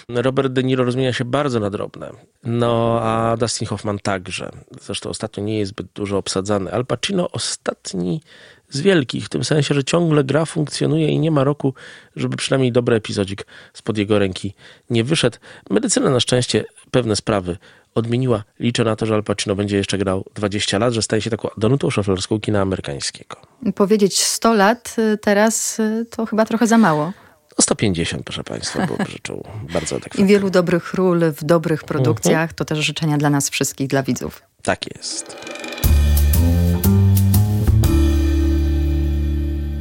Robert 0.09 0.53
De 0.53 0.63
Niro 0.63 0.83
rozmienia 0.83 1.13
się 1.13 1.25
bardzo 1.25 1.59
na 1.59 1.69
drobne. 1.69 2.11
No, 2.43 2.99
a 3.01 3.37
Dustin 3.37 3.67
Hoffman 3.67 3.99
także. 3.99 4.51
Zresztą 4.81 5.09
ostatnio 5.09 5.43
nie 5.43 5.59
jest 5.59 5.71
zbyt 5.71 5.87
dużo 5.95 6.17
obsadzany. 6.17 6.71
Al 6.71 6.85
Pacino 6.85 7.31
ostatni 7.31 8.21
z 8.69 8.81
wielkich, 8.81 9.25
w 9.25 9.29
tym 9.29 9.43
sensie, 9.43 9.75
że 9.75 9.83
ciągle 9.83 10.23
gra 10.23 10.45
funkcjonuje 10.45 11.07
i 11.07 11.19
nie 11.19 11.31
ma 11.31 11.43
roku, 11.43 11.73
żeby 12.15 12.37
przynajmniej 12.37 12.71
dobry 12.71 12.95
epizodzik 12.95 13.45
spod 13.73 13.97
jego 13.97 14.19
ręki 14.19 14.53
nie 14.89 15.03
wyszedł. 15.03 15.37
Medycyna 15.69 16.09
na 16.09 16.19
szczęście 16.19 16.65
pewne 16.91 17.15
sprawy 17.15 17.57
odmieniła. 17.95 18.43
Liczę 18.59 18.83
na 18.83 18.95
to, 18.95 19.05
że 19.05 19.15
Al 19.15 19.23
Pacino 19.23 19.55
będzie 19.55 19.77
jeszcze 19.77 19.97
grał 19.97 20.25
20 20.35 20.77
lat, 20.77 20.93
że 20.93 21.01
staje 21.01 21.21
się 21.21 21.29
taką 21.29 21.49
donutą 21.57 21.89
szaflerską 21.89 22.39
kina 22.39 22.61
amerykańskiego. 22.61 23.37
Powiedzieć 23.75 24.23
100 24.23 24.53
lat 24.53 24.95
y, 24.99 25.17
teraz 25.17 25.79
y, 25.79 26.05
to 26.09 26.25
chyba 26.25 26.45
trochę 26.45 26.67
za 26.67 26.77
mało. 26.77 27.13
O 27.57 27.61
150, 27.61 28.23
proszę 28.23 28.43
Państwa, 28.43 28.85
byłoby 28.85 29.11
rzeczą 29.11 29.43
bardzo 29.73 29.95
adekwatną. 29.95 30.25
I 30.25 30.27
wielu 30.27 30.49
dobrych 30.49 30.93
ról 30.93 31.19
w 31.31 31.43
dobrych 31.43 31.83
produkcjach. 31.83 32.53
To 32.53 32.65
też 32.65 32.79
życzenia 32.79 33.17
dla 33.17 33.29
nas 33.29 33.49
wszystkich, 33.49 33.87
dla 33.87 34.03
widzów. 34.03 34.41
Tak 34.61 34.95
jest. 34.95 35.37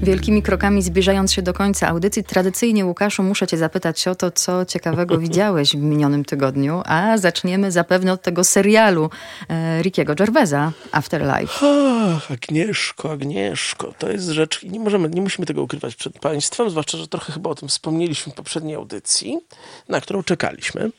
Wielkimi 0.02 0.42
krokami 0.42 0.82
zbliżając 0.82 1.32
się 1.32 1.42
do 1.42 1.52
końca 1.52 1.88
audycji, 1.88 2.24
tradycyjnie 2.24 2.86
Łukaszu 2.86 3.22
muszę 3.22 3.46
cię 3.46 3.56
zapytać 3.56 4.08
o 4.08 4.14
to, 4.14 4.30
co 4.30 4.64
ciekawego 4.64 5.18
widziałeś 5.26 5.76
w 5.76 5.80
minionym 5.80 6.24
tygodniu, 6.24 6.82
a 6.84 7.18
zaczniemy 7.18 7.72
zapewne 7.72 8.12
od 8.12 8.22
tego 8.22 8.44
serialu 8.44 9.10
e, 9.48 9.82
Rickiego 9.82 10.14
Gervaisa, 10.14 10.72
Afterlife. 10.92 11.66
Ach, 12.16 12.30
Agnieszko, 12.30 13.12
Agnieszko, 13.12 13.94
to 13.98 14.10
jest 14.10 14.28
rzecz 14.28 14.62
i 14.62 14.70
nie 14.70 14.80
możemy, 14.80 15.08
nie 15.08 15.22
musimy 15.22 15.46
tego 15.46 15.62
ukrywać 15.62 15.96
przed 15.96 16.18
Państwem, 16.18 16.70
zwłaszcza, 16.70 16.98
że 16.98 17.08
trochę 17.08 17.32
chyba 17.32 17.50
o 17.50 17.54
tym 17.54 17.68
wspomnieliśmy 17.68 18.32
w 18.32 18.34
poprzedniej 18.34 18.74
audycji, 18.74 19.38
na 19.88 20.00
którą 20.00 20.22
czekaliśmy. 20.22 20.90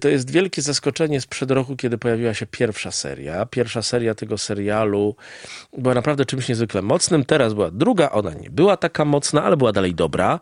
To 0.00 0.08
jest 0.08 0.30
wielkie 0.30 0.62
zaskoczenie 0.62 1.20
sprzed 1.20 1.50
roku, 1.50 1.76
kiedy 1.76 1.98
pojawiła 1.98 2.34
się 2.34 2.46
pierwsza 2.46 2.90
seria. 2.90 3.46
Pierwsza 3.46 3.82
seria 3.82 4.14
tego 4.14 4.38
serialu 4.38 5.16
była 5.78 5.94
naprawdę 5.94 6.24
czymś 6.24 6.48
niezwykle 6.48 6.82
mocnym. 6.82 7.24
Teraz 7.24 7.54
była 7.54 7.70
druga, 7.70 8.10
ona 8.10 8.34
nie 8.34 8.50
była 8.50 8.76
taka 8.76 9.04
mocna, 9.04 9.44
ale 9.44 9.56
była 9.56 9.72
dalej 9.72 9.94
dobra. 9.94 10.40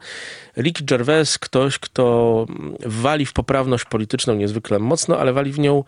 Rick 0.56 0.82
Gervais, 0.82 1.38
ktoś, 1.38 1.78
kto 1.78 2.46
wali 2.86 3.26
w 3.26 3.32
poprawność 3.32 3.84
polityczną 3.84 4.34
niezwykle 4.34 4.78
mocno, 4.78 5.18
ale 5.18 5.32
wali 5.32 5.52
w 5.52 5.58
nią 5.58 5.78
y, 5.78 5.82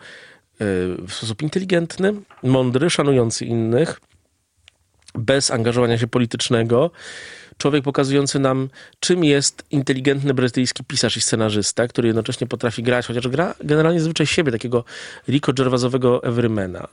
w 1.07 1.11
sposób 1.11 1.41
inteligentny, 1.41 2.13
mądry, 2.43 2.89
szanujący 2.89 3.45
innych, 3.45 4.01
bez 5.15 5.51
angażowania 5.51 5.97
się 5.97 6.07
politycznego. 6.07 6.91
Człowiek 7.57 7.83
pokazujący 7.83 8.39
nam, 8.39 8.69
czym 8.99 9.23
jest 9.23 9.63
inteligentny 9.71 10.33
brytyjski 10.33 10.83
pisarz 10.83 11.17
i 11.17 11.21
scenarzysta, 11.21 11.87
który 11.87 12.07
jednocześnie 12.07 12.47
potrafi 12.47 12.83
grać, 12.83 13.07
chociaż 13.07 13.27
gra 13.27 13.55
generalnie 13.63 14.01
zwyczaj 14.01 14.27
siebie, 14.27 14.51
takiego 14.51 14.83
Rico 15.27 15.53
Gervaisowego 15.53 16.23
Everymana. 16.23 16.87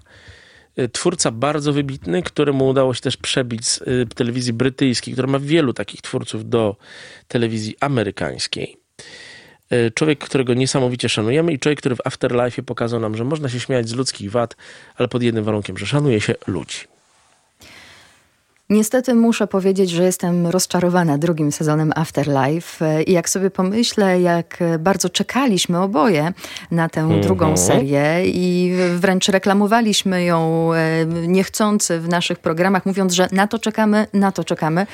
Y, 0.78 0.88
Twórca 0.88 1.30
bardzo 1.30 1.72
wybitny, 1.72 2.22
któremu 2.22 2.68
udało 2.68 2.94
się 2.94 3.00
też 3.00 3.16
przebić 3.16 3.68
z 3.68 3.82
y, 3.82 4.06
telewizji 4.14 4.52
brytyjskiej, 4.52 5.14
która 5.14 5.28
ma 5.28 5.38
wielu 5.38 5.72
takich 5.72 6.02
twórców 6.02 6.48
do 6.48 6.76
telewizji 7.28 7.76
amerykańskiej. 7.80 8.76
Y, 9.72 9.90
Człowiek, 9.94 10.18
którego 10.18 10.54
niesamowicie 10.54 11.08
szanujemy 11.08 11.52
i 11.52 11.58
człowiek, 11.58 11.78
który 11.78 11.96
w 11.96 12.00
Afterlife 12.04 12.62
pokazał 12.62 13.00
nam, 13.00 13.16
że 13.16 13.24
można 13.24 13.48
się 13.48 13.60
śmiać 13.60 13.88
z 13.88 13.94
ludzkich 13.94 14.30
wad, 14.30 14.56
ale 14.96 15.08
pod 15.08 15.22
jednym 15.22 15.44
warunkiem, 15.44 15.78
że 15.78 15.86
szanuje 15.86 16.20
się 16.20 16.34
ludzi. 16.46 16.93
Niestety 18.74 19.14
muszę 19.14 19.46
powiedzieć, 19.46 19.90
że 19.90 20.04
jestem 20.04 20.46
rozczarowana 20.46 21.18
drugim 21.18 21.52
sezonem 21.52 21.92
Afterlife 21.96 22.84
E, 22.84 23.02
i 23.02 23.12
jak 23.12 23.28
sobie 23.28 23.50
pomyślę, 23.50 24.20
jak 24.20 24.58
bardzo 24.78 25.08
czekaliśmy 25.08 25.80
oboje 25.80 26.32
na 26.70 26.88
tę 26.88 27.20
drugą 27.20 27.56
serię 27.56 28.26
i 28.26 28.72
wręcz 28.96 29.28
reklamowaliśmy 29.28 30.24
ją 30.24 30.70
e, 30.72 31.06
niechcący 31.06 32.00
w 32.00 32.08
naszych 32.08 32.38
programach, 32.38 32.86
mówiąc, 32.86 33.12
że 33.12 33.28
na 33.32 33.46
to 33.46 33.58
czekamy, 33.58 34.06
na 34.12 34.32
to 34.32 34.44
czekamy. 34.44 34.86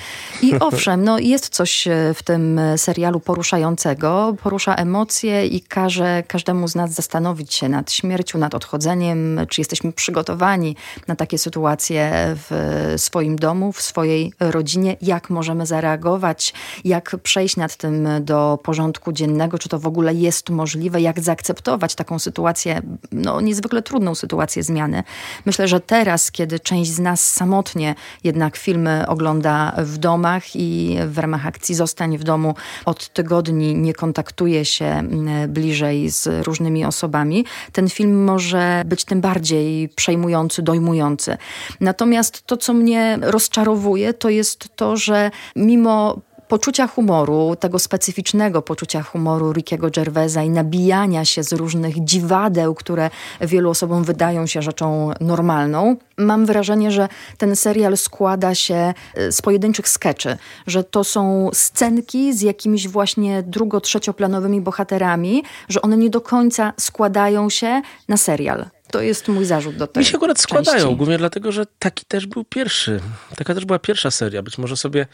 I 0.43 0.55
owszem, 0.69 1.05
no 1.05 1.19
jest 1.19 1.49
coś 1.49 1.87
e, 1.87 2.15
w 2.15 2.23
tym 2.23 2.61
serialu 2.77 3.21
poruszającego, 3.21 4.37
porusza 4.43 4.75
emocje 4.75 5.47
i 5.47 5.61
każe 5.61 6.23
każdemu 6.29 6.69
z 6.69 6.75
nas 6.75 6.93
zastanowić 6.93 7.55
się 7.55 7.69
nad 7.69 7.93
śmiercią, 7.93 8.39
nad 8.39 8.55
odchodzeniem, 8.55 9.41
czy 9.49 9.61
jesteśmy 9.61 9.93
przygotowani 9.93 10.77
na 11.09 11.17
takie 11.17 11.39
sytuacje 11.39 12.13
w 12.49 12.95
swoim 12.97 13.37
domu, 13.37 13.70
w 13.73 13.83
swojej 13.83 14.33
rodzinie, 14.41 14.97
jak 15.03 15.31
możemy 15.31 15.67
zareagować, 15.67 16.55
jak 16.85 17.17
przejść 17.23 17.57
nad 17.57 17.77
tym 17.77 18.09
do 18.21 18.59
porządku 18.63 19.13
dziennego, 19.13 19.59
czy 19.59 19.69
to 19.69 19.79
w 19.79 19.87
ogóle 19.87 20.15
jest 20.15 20.51
możliwe, 20.51 21.01
jak 21.01 21.21
zaakceptować 21.21 21.95
taką 21.95 22.19
sytuację, 22.19 22.83
no 23.13 23.41
niezwykle 23.41 23.83
trudną 23.83 24.15
sytuację 24.15 24.63
zmiany. 24.63 25.03
Myślę, 25.47 25.69
że 25.69 25.81
teraz, 25.81 26.31
kiedy 26.31 26.61
część 26.61 26.91
z 26.91 26.99
nas 26.99 27.29
samotnie 27.29 27.95
jednak 28.25 28.57
filmy 28.57 29.05
ogląda 29.09 29.73
w 29.79 29.99
domach 29.99 30.57
i 30.57 30.99
w 31.07 31.19
ramach 31.19 31.47
akcji 31.47 31.75
Zostań 31.75 32.19
w 32.19 32.25
domu 32.25 32.55
od 32.85 33.09
tygodni 33.13 33.75
nie 33.75 33.95
kontaktuje 33.95 34.65
się 34.65 34.85
mm, 34.85 35.53
bliżej 35.53 36.11
z 36.11 36.47
różnymi 36.47 36.85
osobami, 36.85 37.45
ten 37.73 37.89
film 37.89 38.25
może 38.25 38.83
być 38.87 39.05
tym 39.05 39.21
bardziej 39.21 39.89
przejmujący, 39.89 40.63
dojmujący. 40.63 41.37
Natomiast 41.81 42.47
to, 42.47 42.57
co 42.57 42.75
mnie 42.75 43.19
rozczarowuje, 43.51 44.15
to 44.15 44.29
jest 44.29 44.69
to, 44.77 44.97
że 44.97 45.31
mimo 45.57 46.21
poczucia 46.49 46.87
humoru, 46.87 47.57
tego 47.61 47.79
specyficznego 47.79 48.63
poczucia 48.63 49.03
humoru 49.03 49.53
Rickiego 49.53 49.91
Gervaisa 49.91 50.43
i 50.43 50.51
nabijania 50.51 51.25
się 51.25 51.43
z 51.43 51.53
różnych 51.53 52.05
dziwadeł, 52.05 52.75
które 52.75 53.11
wielu 53.41 53.71
osobom 53.71 54.05
wydają 54.05 54.47
się 54.47 54.63
rzeczą 54.63 55.11
normalną, 55.21 55.97
mam 56.19 56.47
wrażenie, 56.47 56.91
że 56.91 57.09
ten 57.39 57.57
serial 57.57 57.97
składa 57.97 58.55
się 58.55 58.95
y, 59.19 59.33
z 59.33 59.43
pojedynczych 59.43 59.89
skeczy, 59.89 60.37
że 60.67 60.85
to 60.85 61.05
są 61.05 61.51
scenki 61.53 62.35
z 62.35 62.43
jakimiś 62.43 62.89
właśnie 62.89 63.43
drugo-trzecioplanowymi 63.43 64.61
bohaterami, 64.61 65.43
że 65.69 65.83
one 65.83 65.97
nie 65.97 66.11
do 66.11 66.21
końca 66.21 66.73
składają 66.79 67.51
się 67.51 67.83
na 68.09 68.17
serial. 68.17 68.80
To 68.91 69.03
jest 69.03 69.29
mój 69.29 69.45
zarzut 69.45 69.77
do 69.77 69.87
tego. 69.87 70.01
Mi 70.01 70.05
się 70.05 70.17
akurat 70.17 70.41
składają, 70.41 70.97
głównie 70.97 71.19
dlatego, 71.19 71.53
że 71.53 71.67
taki 71.79 72.05
też 72.05 72.27
był 72.27 72.45
pierwszy. 72.45 73.01
Taka 73.37 73.55
też 73.55 73.65
była 73.65 73.79
pierwsza 73.79 74.11
seria. 74.11 74.43
Być 74.43 74.59
może 74.59 74.77
sobie 74.77 75.07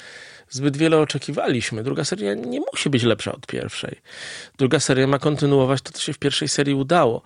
zbyt 0.50 0.76
wiele 0.76 0.98
oczekiwaliśmy. 0.98 1.82
Druga 1.82 2.04
seria 2.04 2.34
nie 2.34 2.60
musi 2.72 2.90
być 2.90 3.02
lepsza 3.02 3.32
od 3.32 3.46
pierwszej. 3.46 4.00
Druga 4.58 4.80
seria 4.80 5.06
ma 5.06 5.18
kontynuować 5.18 5.82
to, 5.82 5.92
co 5.92 6.00
się 6.00 6.12
w 6.12 6.18
pierwszej 6.18 6.48
serii 6.48 6.74
udało. 6.74 7.22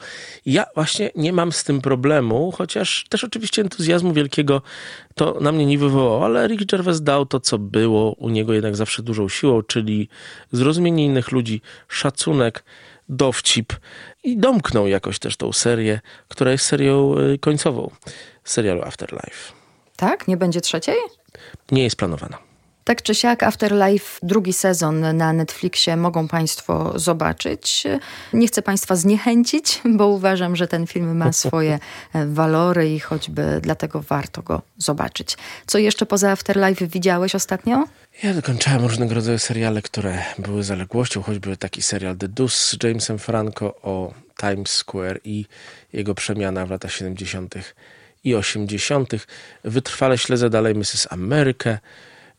Ja 0.47 0.67
właśnie 0.75 1.11
nie 1.17 1.33
mam 1.33 1.53
z 1.53 1.65
tym 1.65 1.81
problemu, 1.81 2.53
chociaż 2.53 3.07
też 3.09 3.25
oczywiście 3.25 3.63
entuzjazmu 3.63 4.13
wielkiego 4.13 4.63
to 5.15 5.39
na 5.41 5.53
mnie 5.53 5.67
nie 5.67 5.79
wywołało, 5.79 6.25
ale 6.25 6.47
Rick 6.47 6.65
Gervais 6.65 7.03
dał 7.03 7.27
to, 7.27 7.41
co 7.41 7.59
było 7.59 8.13
u 8.13 8.29
niego 8.29 8.53
jednak 8.53 8.77
zawsze 8.77 9.03
dużą 9.03 9.29
siłą, 9.29 9.63
czyli 9.63 10.09
zrozumienie 10.53 11.05
innych 11.05 11.33
ludzi, 11.33 11.61
szacunek, 11.89 12.65
dowcip 13.11 13.73
i 14.25 14.37
domknął 14.37 14.87
jakoś 14.87 15.19
też 15.19 15.37
tą 15.37 15.53
serię, 15.53 16.01
która 16.29 16.53
jest 16.53 16.65
serią 16.65 17.19
y, 17.19 17.39
końcową 17.39 17.91
serialu 18.45 18.83
Afterlife. 18.83 19.53
Tak? 19.97 20.29
Nie 20.29 20.37
będzie 20.37 20.61
trzeciej? 20.61 20.97
Nie 21.71 21.85
jest 21.85 21.97
planowana. 21.97 22.50
Tak 22.91 23.03
czy 23.03 23.15
siak, 23.15 23.43
Afterlife, 23.43 24.19
drugi 24.23 24.53
sezon 24.53 25.17
na 25.17 25.33
Netflixie 25.33 25.97
mogą 25.97 26.29
Państwo 26.29 26.99
zobaczyć. 26.99 27.85
Nie 28.33 28.47
chcę 28.47 28.63
Państwa 28.63 28.97
zniechęcić, 28.97 29.81
bo 29.99 30.07
uważam, 30.07 30.57
że 30.57 30.69
ten 30.69 30.87
film 30.87 31.17
ma 31.17 31.33
swoje 31.33 31.79
walory 32.27 32.95
i 32.95 33.01
choćby 33.01 33.61
dlatego 33.63 34.03
warto 34.03 34.43
go 34.43 34.63
zobaczyć. 34.79 35.37
Co 35.67 35.79
jeszcze 35.79 36.07
poza 36.07 36.31
Afterlife 36.31 36.87
widziałeś 36.87 37.35
ostatnio? 37.35 37.85
Ja 38.23 38.35
dokończałem 38.35 38.83
różnego 38.83 39.15
rodzaju 39.15 39.39
seriale, 39.39 39.83
które 39.83 40.23
były 40.39 40.63
zaległością, 40.63 41.23
choćby 41.23 41.57
taki 41.57 41.83
serial 41.83 42.17
The 42.17 42.29
Deuce 42.29 42.57
z 42.57 42.77
Jamesem 42.83 43.19
Franco 43.19 43.75
o 43.83 44.15
Times 44.41 44.69
Square 44.69 45.21
i 45.25 45.45
jego 45.93 46.15
przemiana 46.15 46.67
w 46.67 46.71
latach 46.71 46.93
70. 46.93 47.55
i 48.25 48.35
80. 48.35 49.13
Wytrwale 49.65 50.19
śledzę 50.19 50.51
dalej 50.51 50.75
Mrs. 50.75 51.07
America 51.11 51.79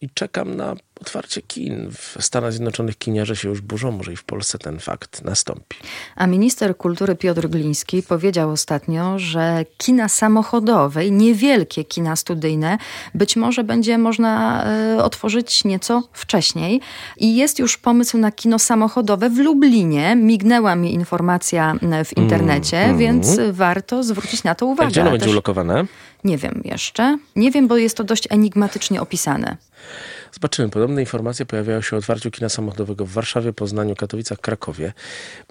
i 0.01 0.09
czekam 0.13 0.55
na 0.55 0.75
otwarcie 1.01 1.41
kin. 1.41 1.91
W 1.91 2.17
Stanach 2.19 2.51
Zjednoczonych 2.51 2.97
kiniarze 2.97 3.35
się 3.35 3.49
już 3.49 3.61
burzą, 3.61 3.91
może 3.91 4.13
i 4.13 4.15
w 4.15 4.23
Polsce 4.23 4.57
ten 4.57 4.79
fakt 4.79 5.21
nastąpi. 5.23 5.77
A 6.15 6.27
minister 6.27 6.77
kultury 6.77 7.15
Piotr 7.15 7.47
Gliński 7.47 8.03
powiedział 8.03 8.51
ostatnio, 8.51 9.19
że 9.19 9.65
kina 9.77 10.09
samochodowe 10.09 11.05
i 11.05 11.11
niewielkie 11.11 11.83
kina 11.83 12.15
studyjne 12.15 12.77
być 13.15 13.35
może 13.35 13.63
będzie 13.63 13.97
można 13.97 14.65
y, 14.95 15.03
otworzyć 15.03 15.63
nieco 15.63 16.03
wcześniej. 16.13 16.81
I 17.17 17.35
jest 17.35 17.59
już 17.59 17.77
pomysł 17.77 18.17
na 18.17 18.31
kino 18.31 18.59
samochodowe 18.59 19.29
w 19.29 19.37
Lublinie. 19.37 20.15
Mignęła 20.15 20.75
mi 20.75 20.93
informacja 20.93 21.75
w 22.05 22.17
internecie, 22.17 22.77
mm, 22.77 22.97
więc 22.97 23.37
mm. 23.37 23.53
warto 23.53 24.03
zwrócić 24.03 24.43
na 24.43 24.55
to 24.55 24.65
uwagę. 24.65 24.87
A 24.87 24.91
gdzie 24.91 25.01
ono 25.01 25.11
będzie 25.11 25.29
ulokowane? 25.29 25.85
Nie 26.23 26.37
wiem 26.37 26.61
jeszcze. 26.65 27.17
Nie 27.35 27.51
wiem, 27.51 27.67
bo 27.67 27.77
jest 27.77 27.97
to 27.97 28.03
dość 28.03 28.27
enigmatycznie 28.29 29.01
opisane. 29.01 29.57
Zobaczymy. 30.33 30.69
Podobne 30.69 31.01
informacje 31.01 31.45
pojawiają 31.45 31.81
się 31.81 31.95
o 31.95 31.99
otwarciu 31.99 32.31
kina 32.31 32.49
samochodowego 32.49 33.05
w 33.05 33.09
Warszawie, 33.09 33.53
Poznaniu, 33.53 33.95
Katowicach, 33.95 34.39
Krakowie. 34.39 34.93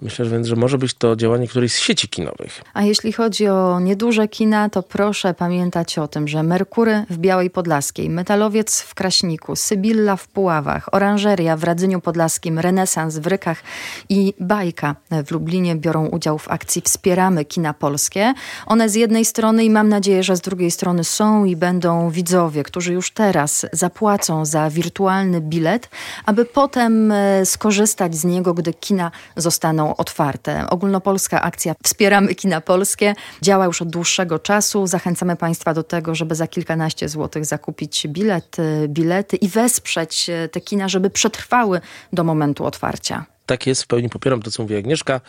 Myślę 0.01 0.25
więc, 0.25 0.47
że 0.47 0.55
może 0.55 0.77
być 0.77 0.93
to 0.93 1.15
działanie 1.15 1.47
którejś 1.47 1.73
z 1.73 1.79
sieci 1.79 2.09
kinowych. 2.09 2.61
A 2.73 2.83
jeśli 2.83 3.13
chodzi 3.13 3.47
o 3.47 3.79
nieduże 3.79 4.27
kina, 4.27 4.69
to 4.69 4.83
proszę 4.83 5.33
pamiętać 5.33 5.97
o 5.97 6.07
tym, 6.07 6.27
że 6.27 6.43
Merkury 6.43 7.05
w 7.09 7.17
Białej 7.17 7.49
Podlaskiej, 7.49 8.09
Metalowiec 8.09 8.81
w 8.81 8.95
Kraśniku, 8.95 9.55
Sybilla 9.55 10.15
w 10.15 10.27
Puławach, 10.27 10.93
Oranżeria 10.93 11.57
w 11.57 11.63
Radzyniu 11.63 12.01
Podlaskim, 12.01 12.59
Renesans 12.59 13.17
w 13.17 13.27
Rykach 13.27 13.63
i 14.09 14.33
Bajka 14.39 14.95
w 15.25 15.31
Lublinie 15.31 15.75
biorą 15.75 16.07
udział 16.07 16.37
w 16.37 16.51
akcji 16.51 16.81
Wspieramy 16.81 17.45
Kina 17.45 17.73
Polskie. 17.73 18.33
One 18.65 18.89
z 18.89 18.95
jednej 18.95 19.25
strony 19.25 19.63
i 19.63 19.69
mam 19.69 19.89
nadzieję, 19.89 20.23
że 20.23 20.35
z 20.35 20.41
drugiej 20.41 20.71
strony 20.71 21.03
są 21.03 21.45
i 21.45 21.55
będą 21.55 22.09
widzowie, 22.09 22.63
którzy 22.63 22.93
już 22.93 23.11
teraz 23.11 23.65
zapłacą 23.71 24.45
za 24.45 24.70
wirtualny 24.71 25.41
bilet, 25.41 25.89
aby 26.25 26.45
potem 26.45 27.11
e, 27.11 27.45
skorzystać 27.45 28.15
z 28.15 28.23
niego, 28.23 28.53
gdy 28.53 28.73
kina 28.73 29.11
zostaną 29.35 29.95
otwarte. 29.95 30.69
Ogólnopolska 30.69 31.41
akcja 31.41 31.75
Wspieramy 31.83 32.35
Kina 32.35 32.61
Polskie 32.61 33.15
działa 33.41 33.65
już 33.65 33.81
od 33.81 33.89
dłuższego 33.89 34.39
czasu. 34.39 34.87
Zachęcamy 34.87 35.35
Państwa 35.35 35.73
do 35.73 35.83
tego, 35.83 36.15
żeby 36.15 36.35
za 36.35 36.47
kilkanaście 36.47 37.09
złotych 37.09 37.45
zakupić 37.45 38.07
bilet, 38.07 38.57
e, 38.59 38.87
bilety 38.87 39.35
i 39.37 39.47
wesprzeć 39.47 40.29
e, 40.29 40.49
te 40.49 40.61
kina, 40.61 40.89
żeby 40.89 41.09
przetrwały 41.09 41.81
do 42.13 42.23
momentu 42.23 42.65
otwarcia. 42.65 43.25
Tak 43.45 43.67
jest, 43.67 43.83
w 43.83 43.87
pełni 43.87 44.09
popieram 44.09 44.41
to, 44.41 44.51
co 44.51 44.63
mówi 44.63 44.75
Agnieszka 44.75 45.21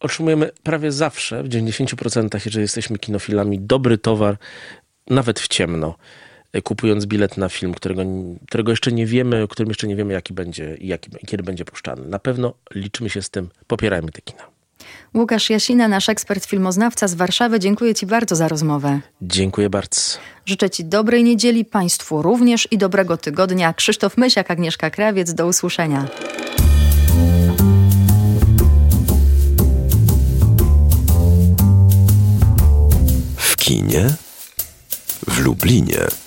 otrzymujemy 0.00 0.50
prawie 0.62 0.92
zawsze, 0.92 1.42
w 1.42 1.48
90%, 1.48 2.28
jeżeli 2.44 2.62
jesteśmy 2.62 2.98
kinofilami, 2.98 3.60
dobry 3.60 3.98
towar, 3.98 4.36
nawet 5.10 5.40
w 5.40 5.48
ciemno 5.48 5.94
kupując 6.60 7.06
bilet 7.06 7.36
na 7.36 7.48
film, 7.48 7.74
którego, 7.74 8.02
którego 8.48 8.72
jeszcze 8.72 8.92
nie 8.92 9.06
wiemy, 9.06 9.42
o 9.42 9.48
którym 9.48 9.70
jeszcze 9.70 9.86
nie 9.86 9.96
wiemy, 9.96 10.12
jaki 10.12 10.34
będzie 10.34 10.76
i 10.76 10.86
jaki, 10.86 11.10
kiedy 11.26 11.42
będzie 11.42 11.64
puszczany. 11.64 12.08
Na 12.08 12.18
pewno 12.18 12.54
liczymy 12.74 13.10
się 13.10 13.22
z 13.22 13.30
tym, 13.30 13.48
popierajmy 13.66 14.12
te 14.12 14.20
kina. 14.22 14.42
Łukasz 15.14 15.50
Jasina, 15.50 15.88
nasz 15.88 16.08
ekspert 16.08 16.44
filmoznawca 16.44 17.08
z 17.08 17.14
Warszawy, 17.14 17.60
dziękuję 17.60 17.94
Ci 17.94 18.06
bardzo 18.06 18.36
za 18.36 18.48
rozmowę. 18.48 19.00
Dziękuję 19.22 19.70
bardzo. 19.70 20.00
Życzę 20.46 20.70
Ci 20.70 20.84
dobrej 20.84 21.24
niedzieli, 21.24 21.64
Państwu 21.64 22.22
również 22.22 22.68
i 22.70 22.78
dobrego 22.78 23.16
tygodnia. 23.16 23.72
Krzysztof 23.74 24.16
Mysiak, 24.16 24.50
Agnieszka 24.50 24.90
Krawiec, 24.90 25.34
do 25.34 25.46
usłyszenia. 25.46 26.08
W 33.36 33.56
kinie 33.56 34.16
w 35.26 35.40
Lublinie. 35.44 36.21